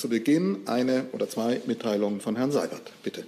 [0.00, 2.90] Zu Beginn eine oder zwei Mitteilungen von Herrn Seibert.
[3.02, 3.24] Bitte.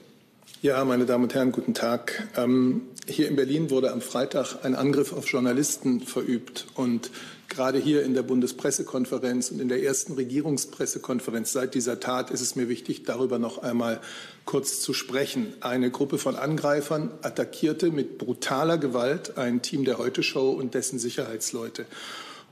[0.63, 2.27] Ja, meine Damen und Herren, guten Tag.
[2.35, 6.65] Ähm, hier in Berlin wurde am Freitag ein Angriff auf Journalisten verübt.
[6.73, 7.11] Und
[7.51, 12.57] gerade hier in der Bundespressekonferenz und in der ersten Regierungspressekonferenz seit dieser Tat ist es
[12.57, 14.01] mir wichtig, darüber noch einmal
[14.47, 15.53] kurz zu sprechen.
[15.61, 20.99] Eine Gruppe von Angreifern attackierte mit brutaler Gewalt ein Team der Heute Show und dessen
[20.99, 21.85] Sicherheitsleute.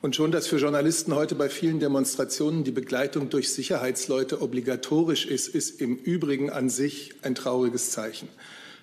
[0.03, 5.49] Und schon, dass für Journalisten heute bei vielen Demonstrationen die Begleitung durch Sicherheitsleute obligatorisch ist,
[5.49, 8.29] ist im Übrigen an sich ein trauriges Zeichen.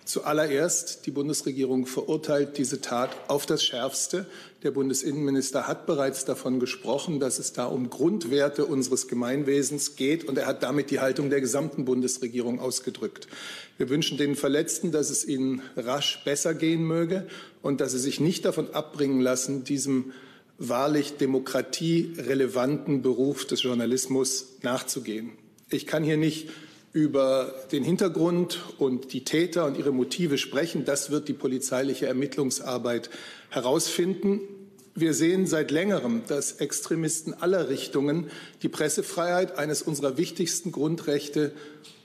[0.05, 4.27] Zuallererst, die Bundesregierung verurteilt diese Tat auf das Schärfste.
[4.61, 10.37] Der Bundesinnenminister hat bereits davon gesprochen, dass es da um Grundwerte unseres Gemeinwesens geht, und
[10.37, 13.27] er hat damit die Haltung der gesamten Bundesregierung ausgedrückt.
[13.77, 17.27] Wir wünschen den Verletzten, dass es ihnen rasch besser gehen möge
[17.63, 20.13] und dass sie sich nicht davon abbringen lassen, diesem
[20.57, 25.31] wahrlich demokratierelevanten Beruf des Journalismus nachzugehen.
[25.69, 26.49] Ich kann hier nicht
[26.93, 30.85] über den Hintergrund und die Täter und ihre Motive sprechen.
[30.85, 33.09] Das wird die polizeiliche Ermittlungsarbeit
[33.49, 34.39] herausfinden.
[34.95, 38.31] Wir sehen seit längerem, dass Extremisten aller Richtungen
[38.63, 41.51] die Pressefreiheit, eines unserer wichtigsten Grundrechte,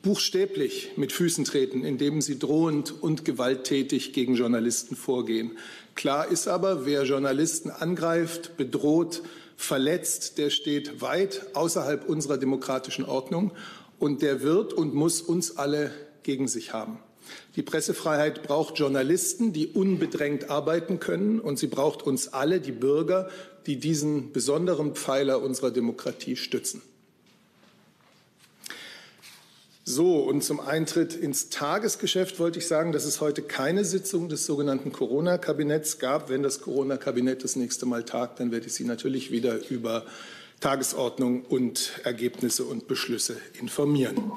[0.03, 5.53] buchstäblich mit Füßen treten, indem sie drohend und gewalttätig gegen Journalisten vorgehen.
[5.95, 9.23] Klar ist aber, wer Journalisten angreift, bedroht,
[9.57, 13.53] verletzt, der steht weit außerhalb unserer demokratischen Ordnung
[13.99, 16.99] und der wird und muss uns alle gegen sich haben.
[17.57, 23.29] Die Pressefreiheit braucht Journalisten, die unbedrängt arbeiten können, und sie braucht uns alle, die Bürger,
[23.67, 26.83] die diesen besonderen Pfeiler unserer Demokratie stützen.
[29.85, 34.47] So, und zum Eintritt ins Tagesgeschäft wollte ich sagen, dass es heute keine Sitzung des
[34.47, 36.29] sogenannten Corona-Kabinetts gab.
[36.29, 40.05] Wenn das Corona-Kabinett das nächste Mal tagt, dann werde ich Sie natürlich wieder über
[40.61, 44.31] Tagesordnung und Ergebnisse und Beschlüsse informieren.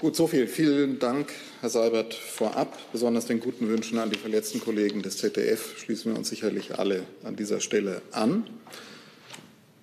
[0.00, 0.48] Gut, so viel.
[0.48, 2.76] Vielen Dank, Herr Seibert, vorab.
[2.90, 7.04] Besonders den guten Wünschen an die verletzten Kollegen des ZDF schließen wir uns sicherlich alle
[7.22, 8.44] an dieser Stelle an.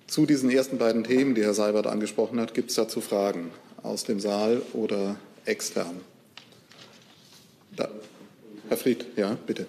[0.06, 3.50] Zu diesen ersten beiden Themen, die Herr Seibert angesprochen hat, gibt es dazu Fragen
[3.82, 6.00] aus dem Saal oder extern?
[7.76, 7.88] Da.
[8.68, 9.66] Herr Fried, ja, bitte.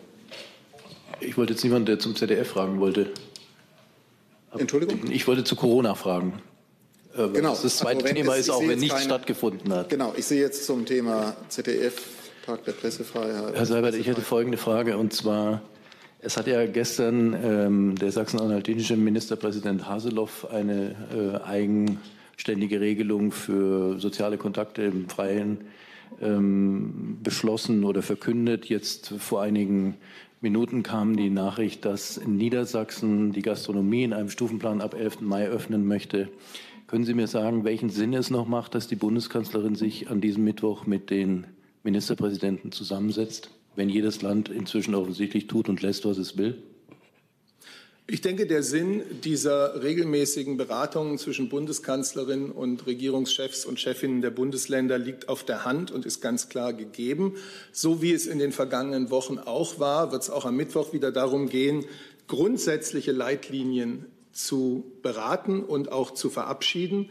[1.20, 3.12] Ich wollte jetzt niemanden, der zum ZDF fragen wollte.
[4.58, 5.10] Entschuldigung?
[5.10, 6.42] Ich wollte zu Corona fragen.
[7.16, 7.58] Äh, genau.
[7.62, 9.90] Das, zweite also Thema es, ist auch, wenn nichts keine, stattgefunden hat.
[9.90, 12.02] Genau, ich sehe jetzt zum Thema ZDF,
[12.46, 13.56] Tag der Pressefreiheit.
[13.56, 15.62] Herr Seibert, ich hätte folgende Frage, und zwar,
[16.20, 22.00] es hat ja gestern ähm, der sachsen-anhaltinische Ministerpräsident Haseloff eine äh, eigen
[22.38, 25.60] ständige Regelung für soziale Kontakte im Freien
[26.22, 28.66] ähm, beschlossen oder verkündet.
[28.66, 29.96] Jetzt vor einigen
[30.42, 35.22] Minuten kam die Nachricht, dass in Niedersachsen die Gastronomie in einem Stufenplan ab 11.
[35.22, 36.30] Mai öffnen möchte.
[36.88, 40.44] Können Sie mir sagen, welchen Sinn es noch macht, dass die Bundeskanzlerin sich an diesem
[40.44, 41.48] Mittwoch mit den
[41.84, 46.62] Ministerpräsidenten zusammensetzt, wenn jedes Land inzwischen offensichtlich tut und lässt, was es will?
[48.06, 54.98] Ich denke, der Sinn dieser regelmäßigen Beratungen zwischen Bundeskanzlerin und Regierungschefs und Chefinnen der Bundesländer
[54.98, 57.36] liegt auf der Hand und ist ganz klar gegeben.
[57.72, 61.14] So wie es in den vergangenen Wochen auch war, wird es auch am Mittwoch wieder
[61.14, 61.86] darum gehen,
[62.28, 67.10] grundsätzliche Leitlinien zu beraten und auch zu verabschieden.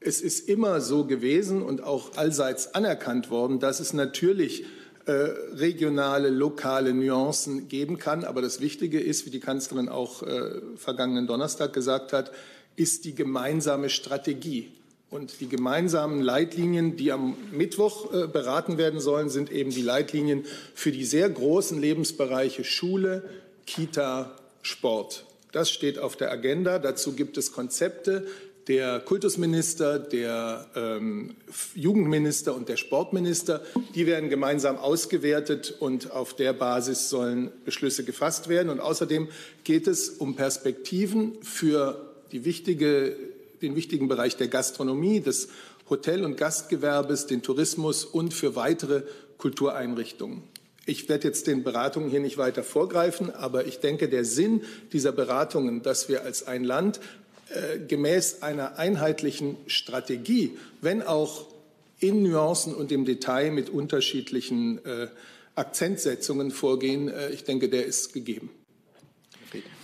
[0.00, 4.66] Es ist immer so gewesen und auch allseits anerkannt worden, dass es natürlich
[5.06, 8.24] äh, regionale, lokale Nuancen geben kann.
[8.24, 12.32] Aber das Wichtige ist, wie die Kanzlerin auch äh, vergangenen Donnerstag gesagt hat,
[12.76, 14.72] ist die gemeinsame Strategie.
[15.08, 20.44] Und die gemeinsamen Leitlinien, die am Mittwoch äh, beraten werden sollen, sind eben die Leitlinien
[20.74, 23.22] für die sehr großen Lebensbereiche Schule,
[23.66, 25.24] Kita, Sport.
[25.52, 26.78] Das steht auf der Agenda.
[26.80, 28.26] Dazu gibt es Konzepte,
[28.68, 31.36] der Kultusminister, der ähm,
[31.74, 33.62] Jugendminister und der Sportminister,
[33.94, 38.68] die werden gemeinsam ausgewertet und auf der Basis sollen Beschlüsse gefasst werden.
[38.70, 39.28] Und außerdem
[39.62, 43.16] geht es um Perspektiven für wichtige,
[43.62, 45.48] den wichtigen Bereich der Gastronomie, des
[45.88, 49.02] Hotel- und Gastgewerbes, den Tourismus und für weitere
[49.38, 50.42] Kultureinrichtungen.
[50.88, 54.62] Ich werde jetzt den Beratungen hier nicht weiter vorgreifen, aber ich denke, der Sinn
[54.92, 57.00] dieser Beratungen, dass wir als ein Land
[57.88, 61.46] gemäß einer einheitlichen Strategie, wenn auch
[61.98, 65.08] in Nuancen und im Detail mit unterschiedlichen äh,
[65.54, 67.08] Akzentsetzungen vorgehen.
[67.08, 68.50] Äh, ich denke, der ist gegeben.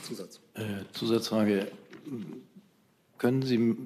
[0.03, 0.41] Zusatz.
[0.55, 0.63] Äh,
[0.93, 1.69] Zusatzfrage.
[3.19, 3.77] Können Sie,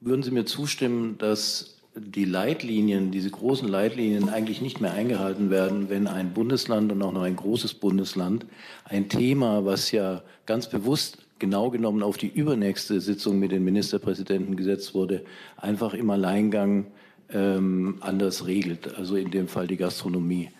[0.00, 5.90] würden Sie mir zustimmen, dass die Leitlinien, diese großen Leitlinien eigentlich nicht mehr eingehalten werden,
[5.90, 8.46] wenn ein Bundesland und auch noch ein großes Bundesland
[8.84, 14.56] ein Thema, was ja ganz bewusst genau genommen auf die übernächste Sitzung mit den Ministerpräsidenten
[14.56, 15.24] gesetzt wurde,
[15.56, 16.86] einfach im Alleingang
[17.30, 20.50] ähm, anders regelt, also in dem Fall die Gastronomie.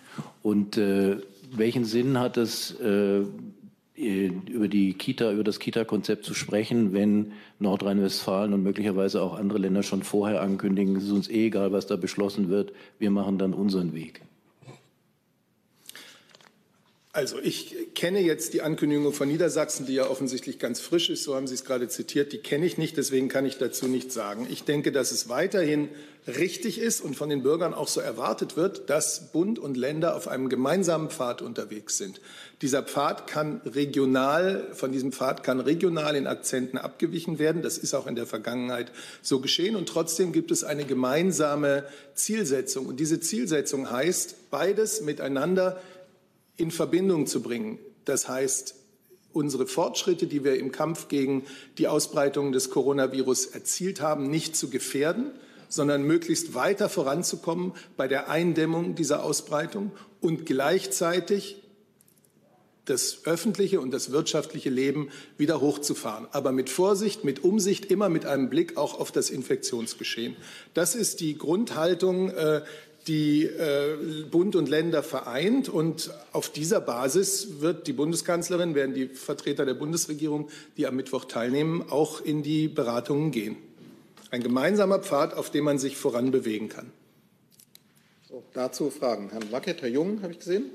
[0.41, 1.17] Und äh,
[1.51, 3.21] welchen Sinn hat es, äh,
[3.99, 9.83] über die Kita, über das Kita-Konzept zu sprechen, wenn Nordrhein-Westfalen und möglicherweise auch andere Länder
[9.83, 13.53] schon vorher ankündigen, es ist uns eh egal, was da beschlossen wird, wir machen dann
[13.53, 14.21] unseren Weg.
[17.19, 21.35] Also ich kenne jetzt die Ankündigung von Niedersachsen, die ja offensichtlich ganz frisch ist, so
[21.35, 24.47] haben Sie es gerade zitiert, die kenne ich nicht, deswegen kann ich dazu nichts sagen.
[24.49, 25.89] Ich denke, dass es weiterhin
[26.27, 30.29] richtig ist und von den Bürgern auch so erwartet wird, dass Bund und Länder auf
[30.29, 32.21] einem gemeinsamen Pfad unterwegs sind.
[32.61, 37.61] Dieser Pfad kann regional, von diesem Pfad kann regional in Akzenten abgewichen werden.
[37.61, 39.75] Das ist auch in der Vergangenheit so geschehen.
[39.75, 41.83] Und trotzdem gibt es eine gemeinsame
[42.13, 42.85] Zielsetzung.
[42.85, 45.81] Und diese Zielsetzung heißt, beides miteinander
[46.59, 47.79] in Verbindung zu bringen.
[48.05, 48.75] Das heißt,
[49.33, 51.45] unsere Fortschritte, die wir im Kampf gegen
[51.77, 55.31] die Ausbreitung des Coronavirus erzielt haben, nicht zu gefährden,
[55.67, 61.57] sondern möglichst weiter voranzukommen bei der Eindämmung dieser Ausbreitung und gleichzeitig
[62.85, 66.27] das öffentliche und das wirtschaftliche Leben wieder hochzufahren.
[66.31, 70.35] Aber mit Vorsicht, mit Umsicht, immer mit einem Blick auch auf das Infektionsgeschehen.
[70.73, 72.63] Das ist die Grundhaltung, äh,
[73.09, 75.67] die äh, Bund und Länder vereint.
[75.67, 81.25] Und auf dieser Basis wird die Bundeskanzlerin, werden die Vertreter der Bundesregierung, die am Mittwoch
[81.25, 83.57] teilnehmen, auch in die Beratungen gehen.
[84.31, 86.91] Ein gemeinsamer Pfad, auf dem man sich voranbewegen kann.
[88.29, 89.31] So, dazu Fragen.
[89.31, 90.65] Herrn Wackett, Herr Jung, habe ich gesehen.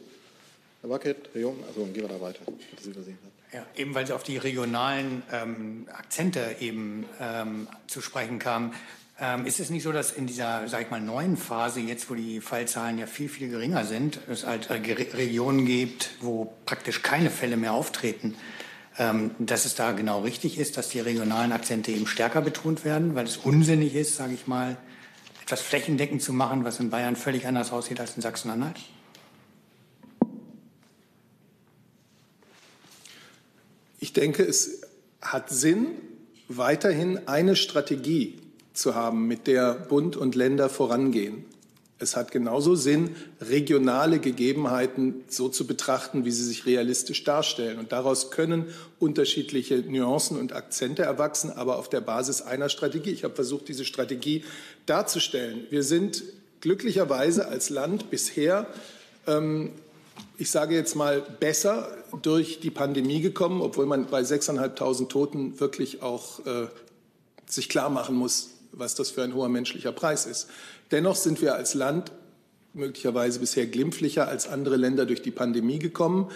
[0.81, 2.41] Herr Wackett, Herr Jung, also gehen wir da weiter,
[2.83, 3.17] Sie übersehen
[3.53, 8.75] Ja, eben weil Sie auf die regionalen ähm, Akzente eben ähm, zu sprechen kamen.
[9.21, 12.15] Ähm, ist es nicht so, dass in dieser, sag ich mal, neuen Phase, jetzt wo
[12.15, 17.31] die Fallzahlen ja viel, viel geringer sind, es halt äh, Regionen gibt, wo praktisch keine
[17.31, 18.35] Fälle mehr auftreten,
[18.99, 23.15] ähm, dass es da genau richtig ist, dass die regionalen Akzente eben stärker betont werden,
[23.15, 24.77] weil es unsinnig ist, sage ich mal,
[25.45, 28.81] etwas flächendeckend zu machen, was in Bayern völlig anders aussieht als in Sachsen-Anhalt?
[34.01, 34.81] Ich denke, es
[35.23, 35.93] hat Sinn,
[36.49, 38.44] weiterhin eine Strategie
[38.75, 41.45] zu haben, mit der Bund und Länder vorangehen.
[42.01, 47.79] Es hat genauso Sinn, regionale Gegebenheiten so zu betrachten, wie sie sich realistisch darstellen.
[47.79, 48.67] Und daraus können
[48.99, 53.11] unterschiedliche Nuancen und Akzente erwachsen, aber auf der Basis einer Strategie.
[53.11, 54.45] Ich habe versucht, diese Strategie
[54.87, 55.67] darzustellen.
[55.71, 56.25] Wir sind
[56.61, 58.67] glücklicherweise als Land bisher,
[59.27, 59.71] ähm,
[60.37, 61.89] ich sage jetzt mal, besser
[62.23, 66.67] durch die Pandemie gekommen, obwohl man bei 6.500 Toten wirklich auch äh,
[67.47, 70.49] sich klar machen muss, was das für ein hoher menschlicher Preis ist.
[70.91, 72.13] Dennoch sind wir als Land
[72.73, 76.31] möglicherweise bisher glimpflicher als andere Länder durch die Pandemie gekommen.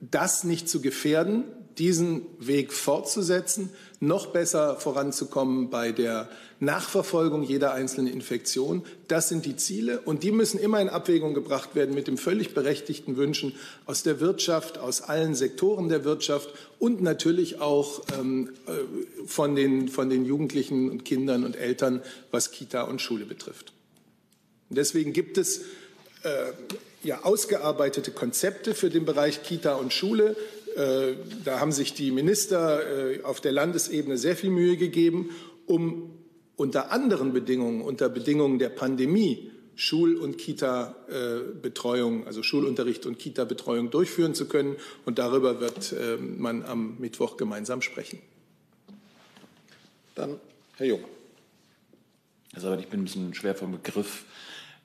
[0.00, 1.44] Das nicht zu gefährden,
[1.78, 3.70] diesen Weg fortzusetzen,
[4.00, 6.28] noch besser voranzukommen bei der
[6.58, 8.84] Nachverfolgung jeder einzelnen Infektion.
[9.08, 12.54] Das sind die Ziele und die müssen immer in Abwägung gebracht werden mit dem völlig
[12.54, 13.54] berechtigten Wünschen
[13.86, 19.88] aus der Wirtschaft, aus allen Sektoren der Wirtschaft und natürlich auch ähm, äh, von, den,
[19.88, 23.72] von den Jugendlichen und Kindern und Eltern, was Kita und Schule betrifft.
[24.68, 25.62] Deswegen gibt es
[26.22, 26.52] äh,
[27.02, 30.36] ja, ausgearbeitete Konzepte für den Bereich Kita und Schule.
[30.76, 35.30] Äh, da haben sich die Minister äh, auf der Landesebene sehr viel Mühe gegeben,
[35.66, 36.10] um
[36.56, 44.34] unter anderen Bedingungen, unter Bedingungen der Pandemie, Schul- und Kita-Betreuung, also Schulunterricht und Kita-Betreuung durchführen
[44.34, 44.76] zu können.
[45.06, 45.94] Und darüber wird
[46.36, 48.18] man am Mittwoch gemeinsam sprechen.
[50.14, 50.38] Dann
[50.76, 51.04] Herr Jung.
[52.54, 54.24] Also ich bin ein bisschen schwer vom Begriff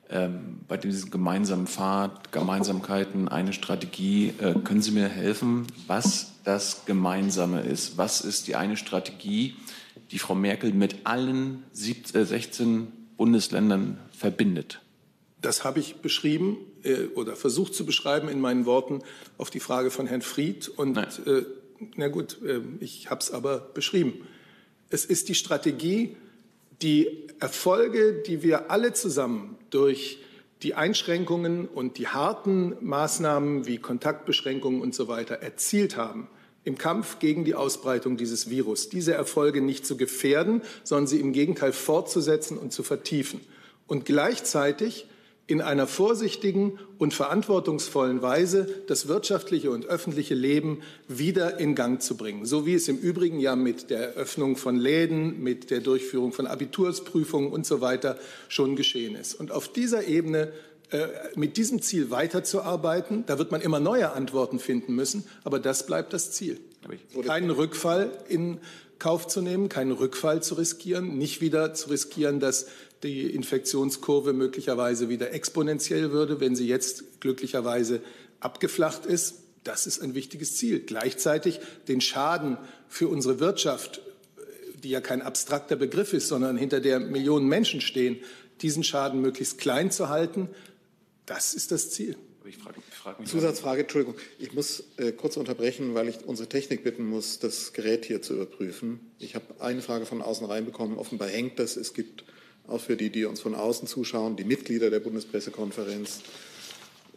[0.09, 4.33] ähm, bei diesem gemeinsamen Pfad, Gemeinsamkeiten, eine Strategie.
[4.39, 7.97] Äh, können Sie mir helfen, was das Gemeinsame ist?
[7.97, 9.55] Was ist die eine Strategie,
[10.11, 14.81] die Frau Merkel mit allen 17, äh, 16 Bundesländern verbindet?
[15.41, 19.01] Das habe ich beschrieben äh, oder versucht zu beschreiben in meinen Worten
[19.37, 20.67] auf die Frage von Herrn Fried.
[20.69, 21.45] Und äh,
[21.95, 24.13] na gut, äh, ich habe es aber beschrieben.
[24.89, 26.15] Es ist die Strategie,
[26.81, 30.19] die Erfolge, die wir alle zusammen durch
[30.61, 36.27] die Einschränkungen und die harten Maßnahmen wie Kontaktbeschränkungen und so weiter erzielt haben
[36.65, 41.31] im Kampf gegen die Ausbreitung dieses Virus, diese Erfolge nicht zu gefährden, sondern sie im
[41.31, 43.39] Gegenteil fortzusetzen und zu vertiefen.
[43.87, 45.07] Und gleichzeitig
[45.47, 52.17] in einer vorsichtigen und verantwortungsvollen Weise das wirtschaftliche und öffentliche Leben wieder in Gang zu
[52.17, 52.45] bringen.
[52.45, 56.47] So wie es im Übrigen ja mit der Eröffnung von Läden, mit der Durchführung von
[56.47, 59.35] Abitursprüfungen und so weiter schon geschehen ist.
[59.35, 60.51] Und auf dieser Ebene
[60.89, 65.85] äh, mit diesem Ziel weiterzuarbeiten, da wird man immer neue Antworten finden müssen, aber das
[65.85, 66.59] bleibt das Ziel.
[67.25, 68.59] keinen Rückfall in
[68.97, 72.67] Kauf zu nehmen, keinen Rückfall zu riskieren, nicht wieder zu riskieren, dass
[73.05, 78.01] die Infektionskurve möglicherweise wieder exponentiell würde, wenn sie jetzt glücklicherweise
[78.39, 79.43] abgeflacht ist.
[79.63, 80.79] Das ist ein wichtiges Ziel.
[80.79, 82.57] Gleichzeitig den Schaden
[82.87, 84.01] für unsere Wirtschaft,
[84.83, 88.17] die ja kein abstrakter Begriff ist, sondern hinter der Millionen Menschen stehen,
[88.61, 90.49] diesen Schaden möglichst klein zu halten,
[91.25, 92.15] das ist das Ziel.
[92.47, 94.15] Ich frage, ich frage mich Zusatzfrage, Entschuldigung.
[94.37, 98.35] Ich muss äh, kurz unterbrechen, weil ich unsere Technik bitten muss, das Gerät hier zu
[98.35, 98.99] überprüfen.
[99.17, 100.97] Ich habe eine Frage von außen reinbekommen.
[100.97, 101.75] Offenbar hängt das.
[101.75, 102.23] Es gibt
[102.67, 106.21] auch für die, die uns von außen zuschauen, die Mitglieder der Bundespressekonferenz.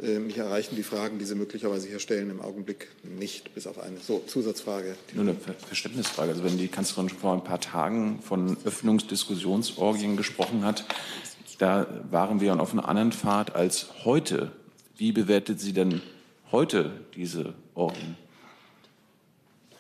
[0.01, 3.97] Mich erreichen die Fragen, die Sie möglicherweise hier stellen, im Augenblick nicht, bis auf eine.
[3.99, 4.95] So, Zusatzfrage.
[5.13, 6.31] Nur eine Verständnisfrage.
[6.31, 10.85] Also wenn die Kanzlerin schon vor ein paar Tagen von Öffnungsdiskussionsorgien gesprochen hat,
[11.59, 14.53] da waren wir auf einer anderen Fahrt als heute.
[14.97, 16.01] Wie bewertet sie denn
[16.53, 18.17] heute diese Orgien?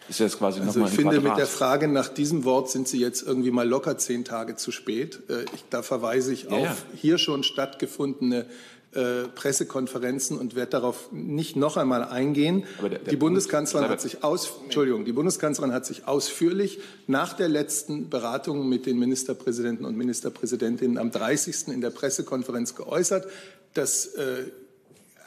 [0.08, 1.22] Ist jetzt quasi also ich finde, Quadrat.
[1.22, 4.72] mit der Frage nach diesem Wort sind Sie jetzt irgendwie mal locker zehn Tage zu
[4.72, 5.20] spät.
[5.28, 6.76] Äh, ich, da verweise ich ja, auf ja.
[6.94, 8.46] hier schon stattgefundene
[8.94, 12.64] äh, Pressekonferenzen und werde darauf nicht noch einmal eingehen.
[12.80, 17.48] Der, der die Bundeskanzlerin hat sich aus, Entschuldigung, die Bundeskanzlerin hat sich ausführlich nach der
[17.48, 21.68] letzten Beratung mit den Ministerpräsidenten und Ministerpräsidentinnen am 30.
[21.68, 23.26] in der Pressekonferenz geäußert.
[23.74, 24.44] Das äh,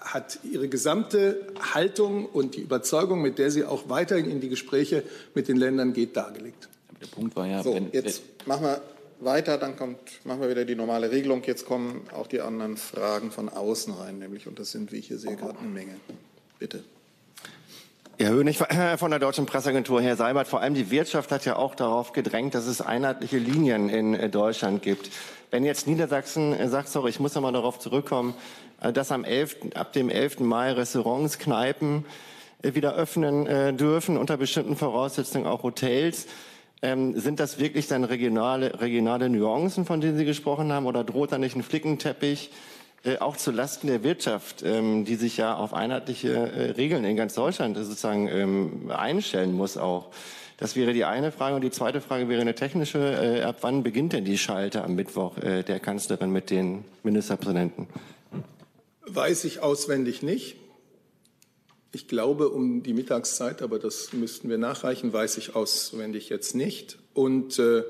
[0.02, 5.04] hat ihre gesamte Haltung und die Überzeugung, mit der sie auch weiterhin in die Gespräche
[5.36, 6.68] mit den Ländern geht, dargelegt.
[7.00, 8.82] Der Punkt war ja, so, wenn, jetzt machen wir
[9.20, 11.44] weiter, dann kommt, machen wir wieder die normale Regelung.
[11.44, 15.08] Jetzt kommen auch die anderen Fragen von außen rein, nämlich, und das sind, wie ich
[15.08, 15.96] hier sehe, gerade eine Menge.
[16.60, 16.84] Bitte.
[18.18, 18.60] Herr Hönig
[18.98, 22.54] von der Deutschen Presseagentur, Herr Seibert, vor allem die Wirtschaft hat ja auch darauf gedrängt,
[22.54, 25.10] dass es einheitliche Linien in äh, Deutschland gibt.
[25.52, 28.34] Wenn jetzt Niedersachsen äh, sagt, sorry, ich muss nochmal darauf zurückkommen,
[28.82, 30.40] äh, dass am 11., ab dem 11.
[30.40, 32.06] Mai Restaurants, Kneipen
[32.64, 36.28] wieder öffnen dürfen, unter bestimmten Voraussetzungen auch Hotels,
[36.84, 41.32] ähm, sind das wirklich dann regionale, regionale Nuancen, von denen Sie gesprochen haben, oder droht
[41.32, 42.52] da nicht ein Flickenteppich?
[43.04, 47.16] Äh, auch zu Lasten der Wirtschaft, ähm, die sich ja auf einheitliche äh, Regeln in
[47.16, 50.10] ganz Deutschland sozusagen ähm, einstellen muss auch.
[50.62, 51.56] Das wäre die eine Frage.
[51.56, 53.00] Und die zweite Frage wäre eine technische.
[53.00, 57.88] Äh, ab wann beginnt denn die Schalte am Mittwoch äh, der Kanzlerin mit den Ministerpräsidenten?
[59.08, 60.58] Weiß ich auswendig nicht.
[61.92, 67.00] Ich glaube um die Mittagszeit, aber das müssten wir nachreichen, weiß ich auswendig jetzt nicht.
[67.16, 67.82] Und äh,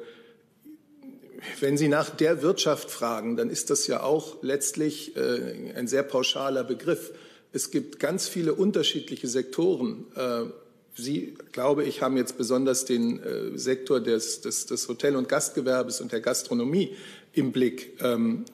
[1.60, 6.04] wenn Sie nach der Wirtschaft fragen, dann ist das ja auch letztlich äh, ein sehr
[6.04, 7.12] pauschaler Begriff.
[7.52, 10.06] Es gibt ganz viele unterschiedliche Sektoren.
[10.16, 10.46] Äh,
[10.96, 16.02] Sie, glaube ich, haben jetzt besonders den äh, Sektor des, des, des, Hotel- und Gastgewerbes
[16.02, 16.96] und der Gastronomie
[17.34, 17.98] im Blick.
[18.02, 18.46] Ähm,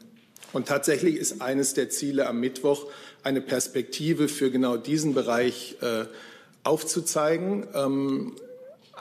[0.54, 2.86] und tatsächlich ist eines der Ziele am Mittwoch,
[3.24, 6.06] eine Perspektive für genau diesen Bereich äh,
[6.64, 7.68] aufzuzeigen.
[7.74, 8.36] Ähm,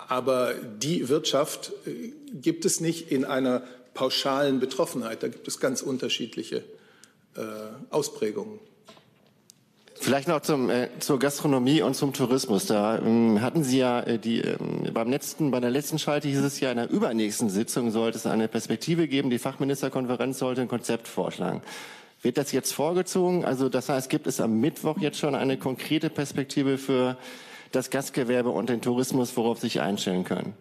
[0.08, 3.62] aber die Wirtschaft äh, gibt es nicht in einer
[3.94, 5.22] pauschalen Betroffenheit.
[5.22, 6.64] Da gibt es ganz unterschiedliche
[7.36, 7.42] äh,
[7.90, 8.60] Ausprägungen.
[9.98, 12.66] Vielleicht noch zum, äh, zur Gastronomie und zum Tourismus.
[12.66, 16.40] Da ähm, hatten Sie ja äh, die ähm, beim letzten, bei der letzten Schalte hieß
[16.40, 19.30] es ja, in der übernächsten Sitzung sollte es eine Perspektive geben.
[19.30, 21.62] Die Fachministerkonferenz sollte ein Konzept vorschlagen.
[22.22, 23.44] Wird das jetzt vorgezogen?
[23.44, 27.16] Also das heißt, gibt es am Mittwoch jetzt schon eine konkrete Perspektive für
[27.72, 30.54] das Gastgewerbe und den Tourismus, worauf Sie sich einstellen können?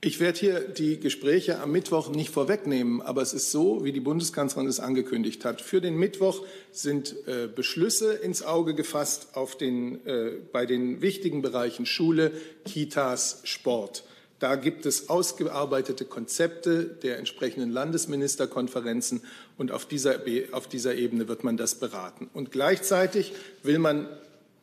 [0.00, 4.00] Ich werde hier die Gespräche am Mittwoch nicht vorwegnehmen, aber es ist so, wie die
[4.00, 5.60] Bundeskanzlerin es angekündigt hat.
[5.60, 11.40] Für den Mittwoch sind äh, Beschlüsse ins Auge gefasst auf den, äh, bei den wichtigen
[11.40, 12.32] Bereichen Schule,
[12.64, 14.04] Kitas, Sport.
[14.40, 19.20] Da gibt es ausgearbeitete Konzepte der entsprechenden Landesministerkonferenzen
[19.56, 20.16] und auf dieser,
[20.50, 22.28] auf dieser Ebene wird man das beraten.
[22.34, 24.08] Und gleichzeitig will man,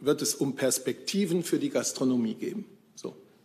[0.02, 2.66] wird es um Perspektiven für die Gastronomie geben.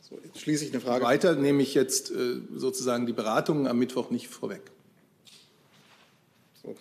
[0.09, 0.19] So.
[0.23, 1.05] jetzt schließe ich eine Frage.
[1.05, 4.61] Weiter nehme ich jetzt äh, sozusagen die Beratungen am Mittwoch nicht vorweg.
[6.63, 6.75] So,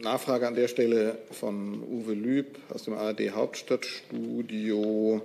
[0.00, 5.20] Nachfrage an der Stelle von Uwe Lüb aus dem ARD Hauptstadtstudio.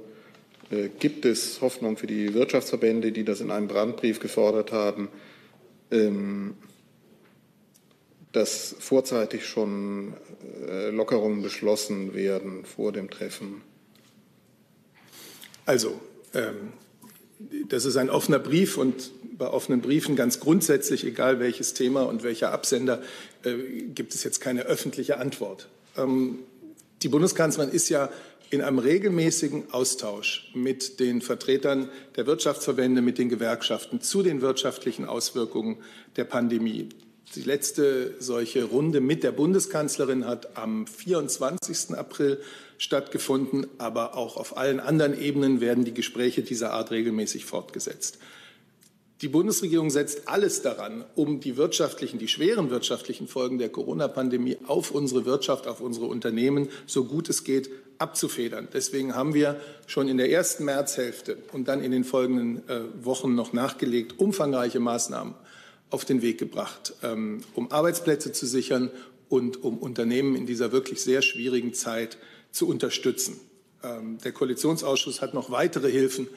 [0.70, 5.08] Äh, gibt es Hoffnung für die Wirtschaftsverbände, die das in einem Brandbrief gefordert haben,
[5.92, 6.56] ähm,
[8.34, 10.14] dass vorzeitig schon
[10.68, 13.62] äh, Lockerungen beschlossen werden vor dem Treffen?
[15.66, 16.02] Also,
[16.34, 16.74] ähm,
[17.68, 22.24] das ist ein offener Brief und bei offenen Briefen ganz grundsätzlich, egal welches Thema und
[22.24, 23.02] welcher Absender,
[23.44, 23.54] äh,
[23.94, 25.68] gibt es jetzt keine öffentliche Antwort.
[25.98, 26.40] Ähm,
[27.02, 28.10] die Bundeskanzlerin ist ja
[28.50, 35.06] in einem regelmäßigen Austausch mit den Vertretern der Wirtschaftsverbände, mit den Gewerkschaften zu den wirtschaftlichen
[35.06, 35.78] Auswirkungen
[36.16, 36.90] der Pandemie.
[37.36, 41.98] Die letzte solche Runde mit der Bundeskanzlerin hat am 24.
[41.98, 42.40] April
[42.78, 48.20] stattgefunden, aber auch auf allen anderen Ebenen werden die Gespräche dieser Art regelmäßig fortgesetzt.
[49.22, 54.92] Die Bundesregierung setzt alles daran, um die wirtschaftlichen, die schweren wirtschaftlichen Folgen der Corona-Pandemie auf
[54.92, 58.68] unsere Wirtschaft, auf unsere Unternehmen so gut es geht abzufedern.
[58.74, 63.36] Deswegen haben wir schon in der ersten Märzhälfte und dann in den folgenden äh, Wochen
[63.36, 65.34] noch nachgelegt umfangreiche Maßnahmen
[65.92, 68.92] auf den Weg gebracht, ähm, um Arbeitsplätze zu sichern
[69.30, 72.18] und um Unternehmen in dieser wirklich sehr schwierigen Zeit
[72.56, 73.40] zu unterstützen.
[73.84, 76.28] Ähm, der Koalitionsausschuss hat noch weitere Hilfen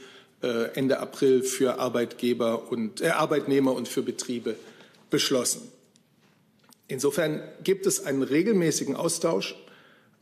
[0.43, 4.57] äh, Ende April für Arbeitgeber und äh, Arbeitnehmer und für Betriebe
[5.11, 5.63] beschlossen.
[6.89, 9.55] Insofern gibt es einen regelmäßigen Austausch.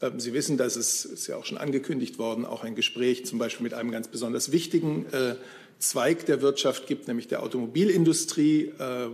[0.02, 3.38] Ähm, Sie wissen, dass es ist ja auch schon angekündigt worden, auch ein Gespräch zum
[3.38, 5.36] Beispiel mit einem ganz besonders wichtigen äh,
[5.78, 8.72] Zweig der Wirtschaft gibt, nämlich der Automobilindustrie.
[8.78, 9.08] Äh,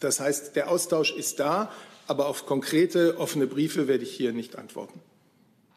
[0.00, 1.70] das heißt, der Austausch ist da,
[2.06, 5.00] aber auf konkrete offene Briefe werde ich hier nicht antworten.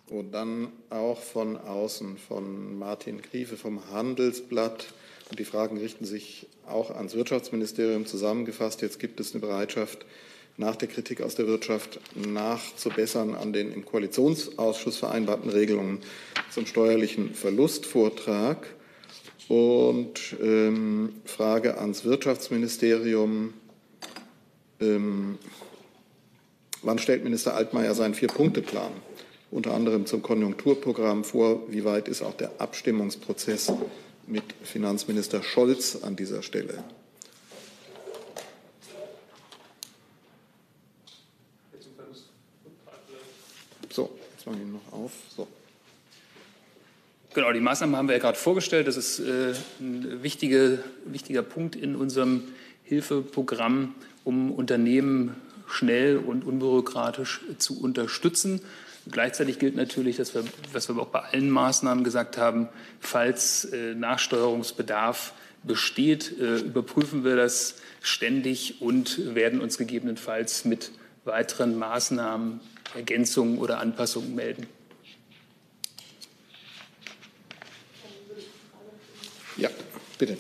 [0.10, 4.88] Und dann auch von außen von Martin Griefe vom Handelsblatt.
[5.30, 8.82] Und die Fragen richten sich auch ans Wirtschaftsministerium zusammengefasst.
[8.82, 10.06] Jetzt gibt es eine Bereitschaft,
[10.58, 16.00] nach der Kritik aus der Wirtschaft nachzubessern an den im Koalitionsausschuss vereinbarten Regelungen
[16.50, 18.68] zum steuerlichen Verlustvortrag.
[19.48, 23.54] Und ähm, Frage ans Wirtschaftsministerium.
[24.80, 25.38] Ähm,
[26.82, 28.92] wann stellt Minister Altmaier seinen Vier-Punkte-Plan
[29.52, 31.62] unter anderem zum Konjunkturprogramm vor.
[31.72, 33.72] Wie weit ist auch der Abstimmungsprozess
[34.28, 36.84] mit Finanzminister Scholz an dieser Stelle?
[43.90, 45.12] So, jetzt machen wir ihn noch auf.
[45.36, 45.48] So.
[47.34, 48.88] Genau, die Maßnahmen haben wir ja gerade vorgestellt.
[48.88, 52.44] Das ist äh, ein wichtige, wichtiger Punkt in unserem
[52.84, 55.36] Hilfeprogramm, um Unternehmen
[55.68, 58.62] schnell und unbürokratisch zu unterstützen.
[59.12, 63.96] Gleichzeitig gilt natürlich, dass wir, was wir auch bei allen Maßnahmen gesagt haben, falls äh,
[63.96, 70.92] Nachsteuerungsbedarf besteht, äh, überprüfen wir das ständig und werden uns gegebenenfalls mit
[71.26, 72.60] weiteren Maßnahmen,
[72.96, 74.68] Ergänzungen oder Anpassungen melden.
[79.58, 79.70] Ja,
[80.18, 80.38] bitte.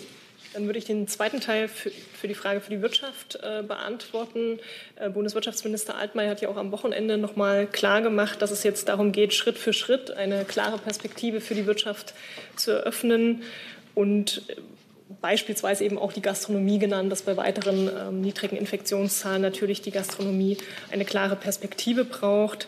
[0.59, 4.59] Dann würde ich den zweiten Teil für, für die Frage für die Wirtschaft äh, beantworten.
[4.97, 8.89] Äh, Bundeswirtschaftsminister Altmaier hat ja auch am Wochenende noch mal klar gemacht, dass es jetzt
[8.89, 12.13] darum geht, Schritt für Schritt eine klare Perspektive für die Wirtschaft
[12.57, 13.43] zu eröffnen
[13.95, 14.55] und äh,
[15.21, 20.57] beispielsweise eben auch die Gastronomie genannt, dass bei weiteren ähm, niedrigen Infektionszahlen natürlich die Gastronomie
[20.91, 22.67] eine klare Perspektive braucht.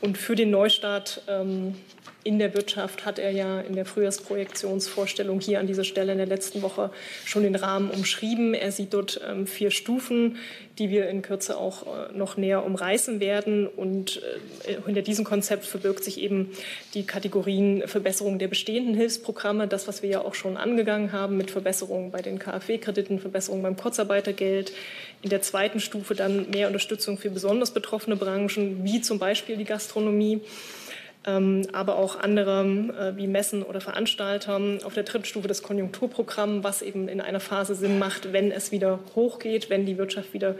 [0.00, 1.74] Und für den Neustart ähm,
[2.24, 6.26] in der Wirtschaft hat er ja in der Frühjahrsprojektionsvorstellung hier an dieser Stelle in der
[6.26, 6.90] letzten Woche
[7.24, 8.54] schon den Rahmen umschrieben.
[8.54, 10.36] Er sieht dort ähm, vier Stufen,
[10.78, 13.66] die wir in Kürze auch äh, noch näher umreißen werden.
[13.66, 14.22] Und
[14.66, 16.50] äh, hinter diesem Konzept verbirgt sich eben
[16.94, 21.50] die Kategorien Verbesserung der bestehenden Hilfsprogramme, das, was wir ja auch schon angegangen haben mit
[21.50, 24.72] Verbesserungen bei den KfW-Krediten, Verbesserungen beim Kurzarbeitergeld.
[25.22, 29.64] In der zweiten Stufe dann mehr Unterstützung für besonders betroffene Branchen, wie zum Beispiel die
[29.64, 30.40] Gastronomie
[31.24, 34.60] aber auch andere äh, wie Messen oder Veranstalter.
[34.84, 38.72] Auf der dritten Stufe das Konjunkturprogramm, was eben in einer Phase Sinn macht, wenn es
[38.72, 40.56] wieder hochgeht, wenn die Wirtschaft wieder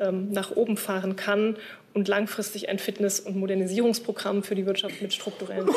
[0.00, 1.56] ähm, nach oben fahren kann
[1.94, 5.68] und langfristig ein Fitness- und Modernisierungsprogramm für die Wirtschaft mit strukturellen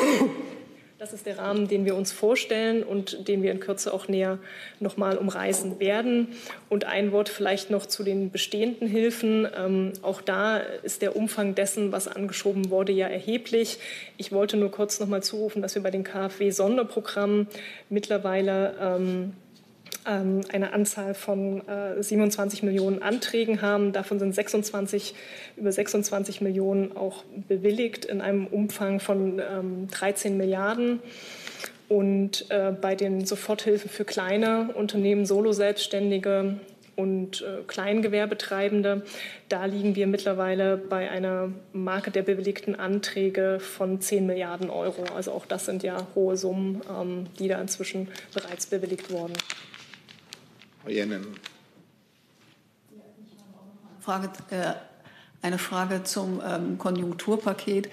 [1.04, 4.38] das ist der Rahmen, den wir uns vorstellen und den wir in Kürze auch näher
[4.80, 6.28] noch mal umreißen werden.
[6.70, 9.46] Und ein Wort vielleicht noch zu den bestehenden Hilfen.
[9.54, 13.80] Ähm, auch da ist der Umfang dessen, was angeschoben wurde, ja erheblich.
[14.16, 17.48] Ich wollte nur kurz noch mal zurufen, dass wir bei den KfW-Sonderprogrammen
[17.90, 19.34] mittlerweile ähm,
[20.04, 21.62] eine Anzahl von
[21.98, 23.92] 27 äh, Millionen Anträgen haben.
[23.92, 25.14] Davon sind 26,
[25.56, 29.40] über 26 Millionen auch bewilligt in einem Umfang von
[29.90, 31.00] 13 ähm, Milliarden.
[31.88, 36.58] Und äh, bei den Soforthilfen für kleine Unternehmen, Solo-Selbstständige
[36.96, 39.02] und äh, Kleingewerbetreibende,
[39.48, 45.04] da liegen wir mittlerweile bei einer Marke der bewilligten Anträge von 10 Milliarden Euro.
[45.14, 49.34] Also auch das sind ja hohe Summen, ähm, die da inzwischen bereits bewilligt wurden.
[50.88, 51.38] Jennen.
[54.00, 54.74] Frage, äh,
[55.40, 57.88] eine Frage zum ähm, Konjunkturpaket.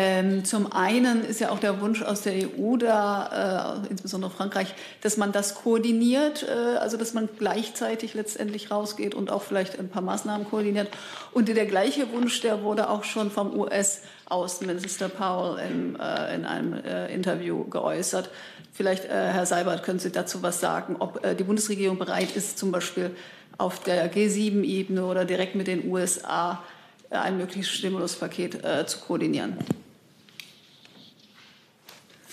[0.00, 4.72] Ähm, zum einen ist ja auch der Wunsch aus der EU da, äh, insbesondere Frankreich,
[5.00, 9.88] dass man das koordiniert, äh, also dass man gleichzeitig letztendlich rausgeht und auch vielleicht ein
[9.88, 10.86] paar Maßnahmen koordiniert.
[11.32, 16.74] Und der gleiche Wunsch, der wurde auch schon vom US-Außenminister Powell im, äh, in einem
[16.74, 18.30] äh, Interview geäußert.
[18.72, 22.56] Vielleicht, äh, Herr Seibert, können Sie dazu was sagen, ob äh, die Bundesregierung bereit ist,
[22.56, 23.16] zum Beispiel
[23.56, 26.62] auf der G7-Ebene oder direkt mit den USA
[27.10, 29.56] ein mögliches Stimuluspaket zu koordinieren.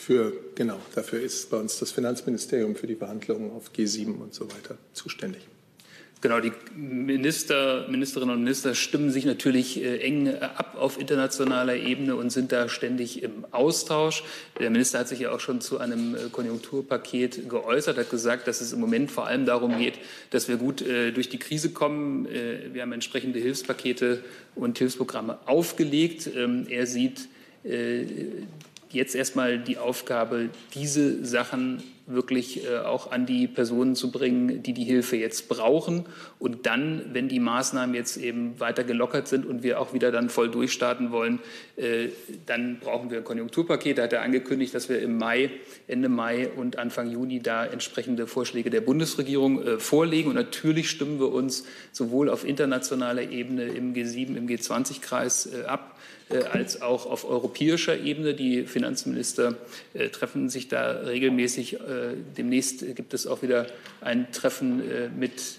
[0.05, 4.45] Für, genau, dafür ist bei uns das Finanzministerium für die Verhandlungen auf G7 und so
[4.51, 5.41] weiter zuständig.
[6.21, 11.75] Genau, die Minister, Ministerinnen und Minister stimmen sich natürlich äh, eng äh, ab auf internationaler
[11.77, 14.23] Ebene und sind da ständig im Austausch.
[14.59, 18.61] Der Minister hat sich ja auch schon zu einem äh, Konjunkturpaket geäußert, hat gesagt, dass
[18.61, 19.95] es im Moment vor allem darum geht,
[20.29, 22.27] dass wir gut durch die Krise kommen.
[22.27, 26.29] Wir haben entsprechende Hilfspakete und Hilfsprogramme aufgelegt.
[26.35, 27.27] Ähm, er sieht
[28.95, 34.73] jetzt erstmal die Aufgabe, diese Sachen wirklich äh, auch an die Personen zu bringen, die
[34.73, 36.05] die Hilfe jetzt brauchen.
[36.37, 40.29] Und dann, wenn die Maßnahmen jetzt eben weiter gelockert sind und wir auch wieder dann
[40.29, 41.39] voll durchstarten wollen,
[41.77, 42.09] äh,
[42.45, 43.97] dann brauchen wir ein Konjunkturpaket.
[43.97, 45.49] Da hat er angekündigt, dass wir im Mai,
[45.87, 50.29] Ende Mai und Anfang Juni da entsprechende Vorschläge der Bundesregierung äh, vorlegen.
[50.29, 55.93] Und natürlich stimmen wir uns sowohl auf internationaler Ebene im G7, im G20-Kreis äh, ab,
[56.51, 58.33] als auch auf europäischer Ebene.
[58.33, 59.57] Die Finanzminister
[60.11, 61.77] treffen sich da regelmäßig.
[61.95, 63.67] Äh, demnächst gibt es auch wieder
[64.01, 64.83] ein Treffen
[65.17, 65.55] mit